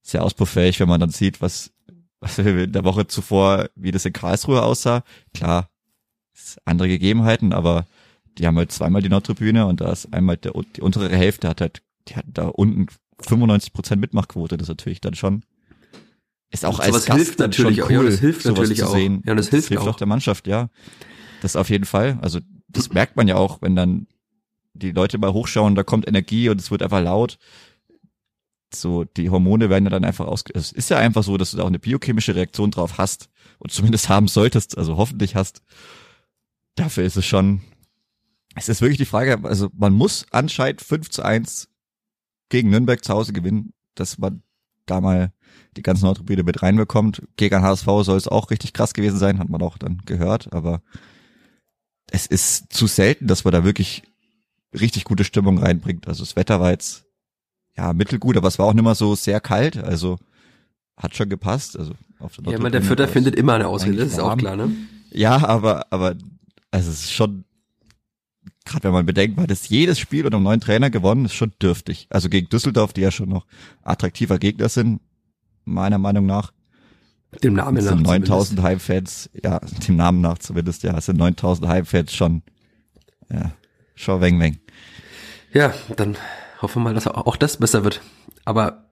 [0.02, 1.72] sehr auspuffähig, wenn man dann sieht, was,
[2.20, 5.02] was in der Woche zuvor, wie das in Karlsruhe aussah.
[5.34, 5.68] Klar,
[6.64, 7.86] andere Gegebenheiten, aber
[8.38, 11.60] die haben halt zweimal die Nordtribüne und da ist einmal der, die untere Hälfte hat
[11.60, 12.86] halt, die hat da unten
[13.20, 15.44] 95 Prozent Mitmachquote, das ist natürlich dann schon,
[16.50, 18.92] ist auch als Gast hilft natürlich cool, auch, ja, das hilft natürlich auch.
[18.92, 19.22] Sehen.
[19.24, 19.88] Ja, das, das hilft, hilft auch.
[19.88, 20.68] auch der Mannschaft, ja.
[21.42, 22.18] Das auf jeden Fall.
[22.22, 24.06] Also, das merkt man ja auch, wenn dann
[24.74, 27.38] die Leute mal hochschauen, da kommt Energie und es wird einfach laut
[28.74, 30.44] so die Hormone werden ja dann einfach aus.
[30.54, 33.28] Es ist ja einfach so, dass du da auch eine biochemische Reaktion drauf hast
[33.58, 35.62] und zumindest haben solltest, also hoffentlich hast.
[36.76, 37.62] Dafür ist es schon.
[38.56, 41.68] Es ist wirklich die Frage, also man muss anscheinend 5 zu 1
[42.48, 44.42] gegen Nürnberg zu Hause gewinnen, dass man
[44.86, 45.32] da mal
[45.76, 47.22] die ganzen Nordtribüne mit reinbekommt.
[47.36, 50.82] Gegen HSV soll es auch richtig krass gewesen sein, hat man auch dann gehört, aber
[52.10, 54.02] es ist zu selten, dass man da wirklich
[54.78, 56.08] richtig gute Stimmung reinbringt.
[56.08, 57.04] Also das Wetter war jetzt
[57.76, 60.18] ja, mittelgut, aber es war auch nicht mehr so sehr kalt, also
[60.96, 61.78] hat schon gepasst.
[61.78, 64.56] Also auf der ja, man, der Vierter findet immer eine Ausrede, das ist auch klar,
[64.56, 64.70] ne?
[65.12, 66.14] Ja, aber, aber,
[66.70, 67.44] also es ist schon,
[68.64, 71.52] gerade wenn man bedenkt, hat es jedes Spiel unter einem neuen Trainer gewonnen, ist schon
[71.60, 72.06] dürftig.
[72.10, 73.46] Also gegen Düsseldorf, die ja schon noch
[73.82, 75.00] attraktiver Gegner sind,
[75.70, 76.52] meiner Meinung nach.
[77.42, 77.94] Dem Namen nach.
[77.94, 82.42] 9000 Heimfans, ja, dem Namen nach zumindest, ja, es sind 9000 Heimfans schon,
[83.30, 83.52] ja,
[83.94, 84.58] schon weng weng.
[85.52, 86.16] Ja, dann
[86.60, 88.02] Hoffen wir mal, dass auch das besser wird.
[88.44, 88.90] Aber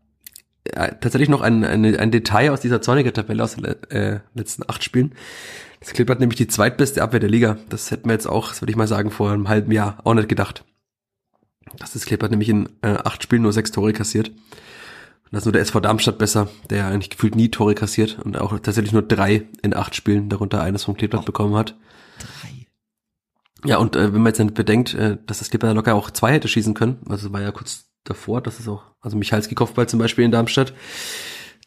[0.65, 4.63] äh, tatsächlich noch ein, ein, ein Detail aus dieser zornigen Tabelle aus den äh, letzten
[4.69, 5.15] acht Spielen.
[5.81, 7.59] Das Klippert nämlich die zweitbeste Abwehr der Liga.
[7.69, 10.15] Das hätten wir jetzt auch, das würde ich mal sagen, vor einem halben Jahr auch
[10.15, 10.65] nicht gedacht.
[11.79, 14.33] Dass das Klippert nämlich in äh, acht Spielen nur sechs Tore kassiert.
[15.31, 18.39] Und das ist nur der SV Darmstadt besser, der eigentlich gefühlt nie Tore kassiert und
[18.39, 21.77] auch tatsächlich nur drei in acht Spielen, darunter eines vom Kleeblatt bekommen hat.
[22.19, 22.67] Drei.
[23.69, 26.33] Ja, und äh, wenn man jetzt nicht bedenkt, äh, dass das Clipper locker auch zwei
[26.33, 29.99] hätte schießen können, also war ja kurz davor, dass es auch, also Michalski Kopfball zum
[29.99, 30.73] Beispiel in Darmstadt,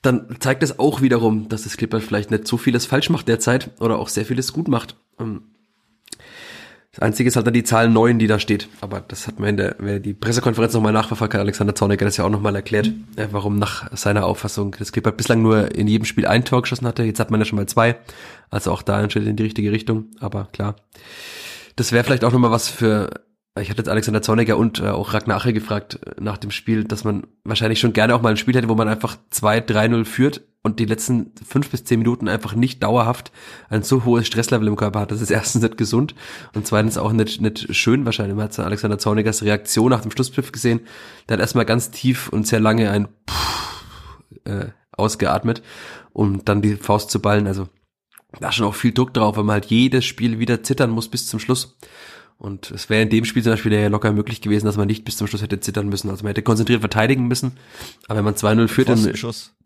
[0.02, 3.70] dann zeigt es auch wiederum, dass das Clipper vielleicht nicht so vieles falsch macht derzeit
[3.80, 4.96] oder auch sehr vieles gut macht.
[5.20, 5.52] Ähm,
[6.92, 8.68] das Einzige ist halt dann die Zahl neun, die da steht.
[8.82, 12.18] Aber das hat man in der, wer die Pressekonferenz nochmal nachverfolgt hat, Alexander Zorniger das
[12.18, 16.06] ja auch nochmal erklärt, äh, warum nach seiner Auffassung das Clipper bislang nur in jedem
[16.06, 17.04] Spiel ein Tor geschossen hatte.
[17.04, 17.98] Jetzt hat man ja schon mal zwei.
[18.50, 20.08] Also auch da entscheidet in die richtige Richtung.
[20.20, 20.76] Aber klar
[21.76, 23.10] das wäre vielleicht auch nochmal was für,
[23.60, 26.86] ich hatte jetzt Alexander Zorniger und äh, auch Ragnar Ache gefragt äh, nach dem Spiel,
[26.86, 30.42] dass man wahrscheinlich schon gerne auch mal ein Spiel hätte, wo man einfach 2-3-0 führt
[30.64, 33.32] und die letzten fünf bis zehn Minuten einfach nicht dauerhaft
[33.70, 35.12] ein so hohes Stresslevel im Körper hat.
[35.12, 36.16] Das ist erstens nicht gesund
[36.54, 38.38] und zweitens auch nicht, nicht schön wahrscheinlich.
[38.38, 40.82] Man hat Alexander Zornigers Reaktion nach dem Schlusspfiff gesehen.
[41.28, 45.62] Der hat erstmal ganz tief und sehr lange ein Puh, äh, ausgeatmet,
[46.14, 47.48] um dann die Faust zu ballen.
[47.48, 47.68] Also
[48.40, 51.28] da schon auch viel Druck drauf, weil man halt jedes Spiel wieder zittern muss bis
[51.28, 51.78] zum Schluss.
[52.42, 55.06] Und es wäre in dem Spiel zum Beispiel ja locker möglich gewesen, dass man nicht
[55.06, 56.10] bis zum Schluss hätte zittern müssen.
[56.10, 57.52] Also man hätte konzentriert verteidigen müssen.
[58.08, 59.14] Aber wenn man 2-0 führt, dann,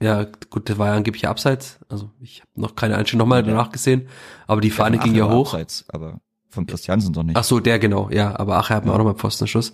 [0.01, 1.79] ja, gut, das war ja angeblich Abseits.
[1.87, 3.47] Also ich habe noch keine Einstellung nochmal ja.
[3.47, 4.09] danach gesehen.
[4.45, 5.53] Aber die Fahne ging ja hoch.
[5.53, 6.19] Abseits, aber
[6.49, 7.37] von Christiansen doch nicht.
[7.37, 8.37] Ach so, der genau, ja.
[8.37, 8.91] Aber Ache hat ja.
[8.91, 9.71] auch nochmal Pfostenschuss.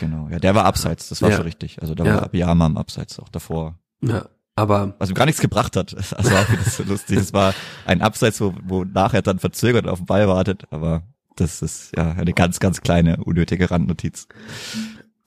[0.00, 1.36] Genau, ja, der war Abseits, das war ja.
[1.36, 1.82] schon richtig.
[1.82, 2.14] Also da ja.
[2.14, 3.78] war Abiyama am Abseits auch davor.
[4.00, 4.24] Ja,
[4.56, 5.94] aber was ihm gar nichts gebracht hat.
[6.16, 7.18] Also war das so lustig.
[7.18, 7.52] Es war
[7.84, 11.02] ein Abseits, wo, wo nachher dann verzögert auf den Ball wartet, aber
[11.36, 14.28] das ist ja eine ganz, ganz kleine, unnötige Randnotiz.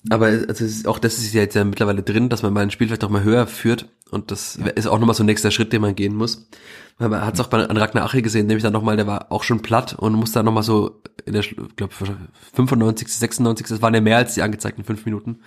[0.10, 2.88] Aber also auch das ist ja jetzt ja mittlerweile drin, dass man mal ein Spiel
[2.88, 3.89] vielleicht auch mal höher führt.
[4.12, 4.68] Und das ja.
[4.68, 6.47] ist auch nochmal so ein nächster Schritt, den man gehen muss.
[6.97, 9.32] Weil man hat es auch bei an Ragnar Ache gesehen, nämlich dann nochmal, der war
[9.32, 11.93] auch schon platt und musste dann nochmal so in der, ich glaube,
[12.53, 15.39] 95., 96., das waren ja mehr als die angezeigten fünf Minuten,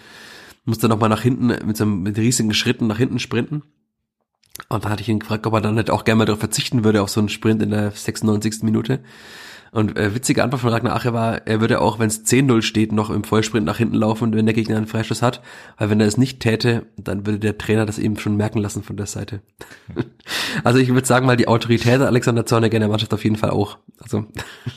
[0.65, 3.63] musste nochmal nach hinten mit so einem, mit riesigen Schritten nach hinten sprinten.
[4.69, 6.85] Und da hatte ich ihn gefragt, ob er dann nicht auch gerne mal darauf verzichten
[6.85, 8.63] würde, auf so einen Sprint in der 96.
[8.65, 9.01] Minute.
[9.71, 12.93] Und äh, witzige Antwort von Ragnar Ache war, er würde auch, wenn es 10-0 steht,
[12.93, 15.43] noch im Vollsprint nach hinten laufen, wenn der Gegner einen Freischuss hat.
[15.77, 18.83] Weil wenn er es nicht täte, dann würde der Trainer das eben schon merken lassen
[18.83, 19.41] von der Seite.
[20.64, 23.51] also ich würde sagen mal, die Autorität Alexander Zorniger in der Mannschaft auf jeden Fall
[23.51, 23.79] auch.
[24.01, 24.27] Also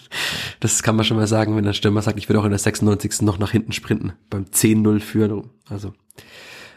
[0.59, 2.59] das kann man schon mal sagen, wenn der Stürmer sagt, ich würde auch in der
[2.59, 3.21] 96.
[3.21, 5.49] noch nach hinten sprinten, beim 10-0 führen.
[5.69, 5.93] Also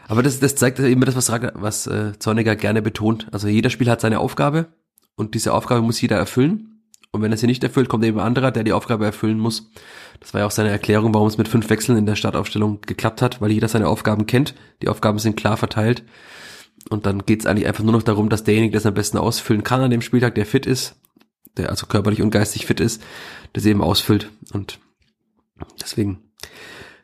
[0.07, 3.27] aber das, das zeigt eben das, was, was äh, Zorniger gerne betont.
[3.31, 4.67] Also jeder Spiel hat seine Aufgabe
[5.15, 6.74] und diese Aufgabe muss jeder erfüllen.
[7.15, 9.71] Und wenn er sie nicht erfüllt, kommt eben ein anderer, der die Aufgabe erfüllen muss.
[10.19, 13.21] Das war ja auch seine Erklärung, warum es mit fünf Wechseln in der Startaufstellung geklappt
[13.21, 14.53] hat, weil jeder seine Aufgaben kennt.
[14.81, 16.03] Die Aufgaben sind klar verteilt.
[16.89, 19.17] Und dann geht es eigentlich einfach nur noch darum, dass derjenige, der es am besten
[19.17, 20.97] ausfüllen kann an dem Spieltag, der fit ist,
[21.55, 23.01] der also körperlich und geistig fit ist,
[23.53, 24.29] das eben ausfüllt.
[24.51, 24.79] Und
[25.81, 26.19] deswegen,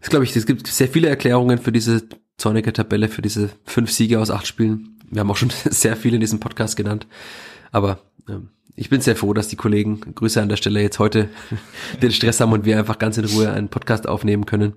[0.01, 2.03] es glaube ich, es gibt sehr viele Erklärungen für diese
[2.38, 4.99] zornige Tabelle, für diese fünf Siege aus acht Spielen.
[5.09, 7.07] Wir haben auch schon sehr viele in diesem Podcast genannt.
[7.72, 7.99] Aber
[8.76, 11.30] ich bin sehr froh, dass die Kollegen, Grüße an der Stelle, jetzt heute
[12.01, 14.74] den Stress haben und wir einfach ganz in Ruhe einen Podcast aufnehmen können,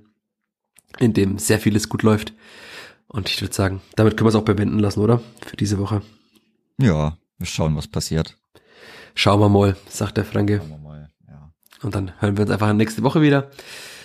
[0.98, 2.34] in dem sehr vieles gut läuft.
[3.08, 5.20] Und ich würde sagen, damit können wir es auch bewenden lassen, oder?
[5.46, 6.02] Für diese Woche.
[6.78, 8.36] Ja, wir schauen, was passiert.
[9.14, 10.58] Schauen wir mal, sagt der Franke.
[10.58, 11.52] Schauen wir mal, ja.
[11.82, 13.50] Und dann hören wir uns einfach nächste Woche wieder.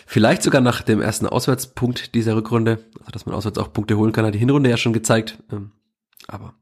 [0.06, 2.86] Vielleicht sogar nach dem ersten Auswärtspunkt dieser Rückrunde.
[3.00, 5.40] Also, dass man auswärts auch Punkte holen kann, hat die Hinrunde ja schon gezeigt.
[5.52, 5.72] Ähm,
[6.28, 6.54] aber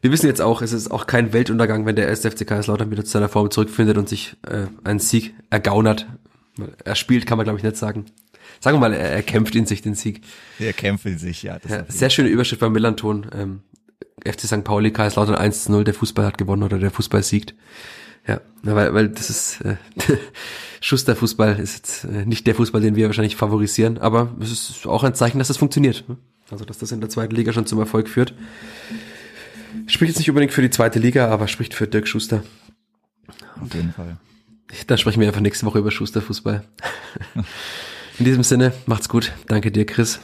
[0.00, 3.10] wir wissen jetzt auch, es ist auch kein Weltuntergang, wenn der SFC Kaiserslautern wieder zu
[3.10, 6.06] seiner Form zurückfindet und sich äh, einen Sieg ergaunert.
[6.84, 8.06] Er spielt, kann man glaube ich nicht sagen.
[8.60, 10.22] Sagen wir mal, er, er kämpft in sich den Sieg.
[10.58, 11.58] Er kämpft in sich, ja.
[11.68, 13.26] ja sehr schöne Überschrift beim Millanton.
[13.34, 13.60] Ähm,
[14.24, 14.64] FC St.
[14.64, 17.54] Pauli, Kaiserslautern 1-0, der Fußball hat gewonnen oder der Fußball siegt.
[18.26, 19.76] Ja, weil, weil das ist äh,
[20.80, 25.04] Schusterfußball ist jetzt äh, nicht der Fußball, den wir wahrscheinlich favorisieren, aber es ist auch
[25.04, 26.04] ein Zeichen, dass das funktioniert.
[26.50, 28.34] Also dass das in der zweiten Liga schon zum Erfolg führt.
[29.86, 32.42] Spricht jetzt nicht unbedingt für die zweite Liga, aber spricht für Dirk Schuster.
[33.60, 34.16] Auf jeden Fall.
[34.86, 36.64] Dann sprechen wir einfach nächste Woche über Schusterfußball.
[38.18, 39.32] In diesem Sinne, macht's gut.
[39.46, 40.20] Danke dir, Chris.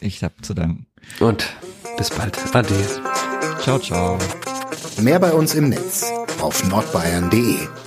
[0.00, 0.86] Ich hab zu danken.
[1.20, 1.48] Und
[1.96, 2.38] bis bald.
[2.54, 2.74] Ade.
[3.60, 4.18] Ciao, ciao.
[5.00, 6.10] Mehr bei uns im Netz
[6.40, 7.81] auf nordbayern.de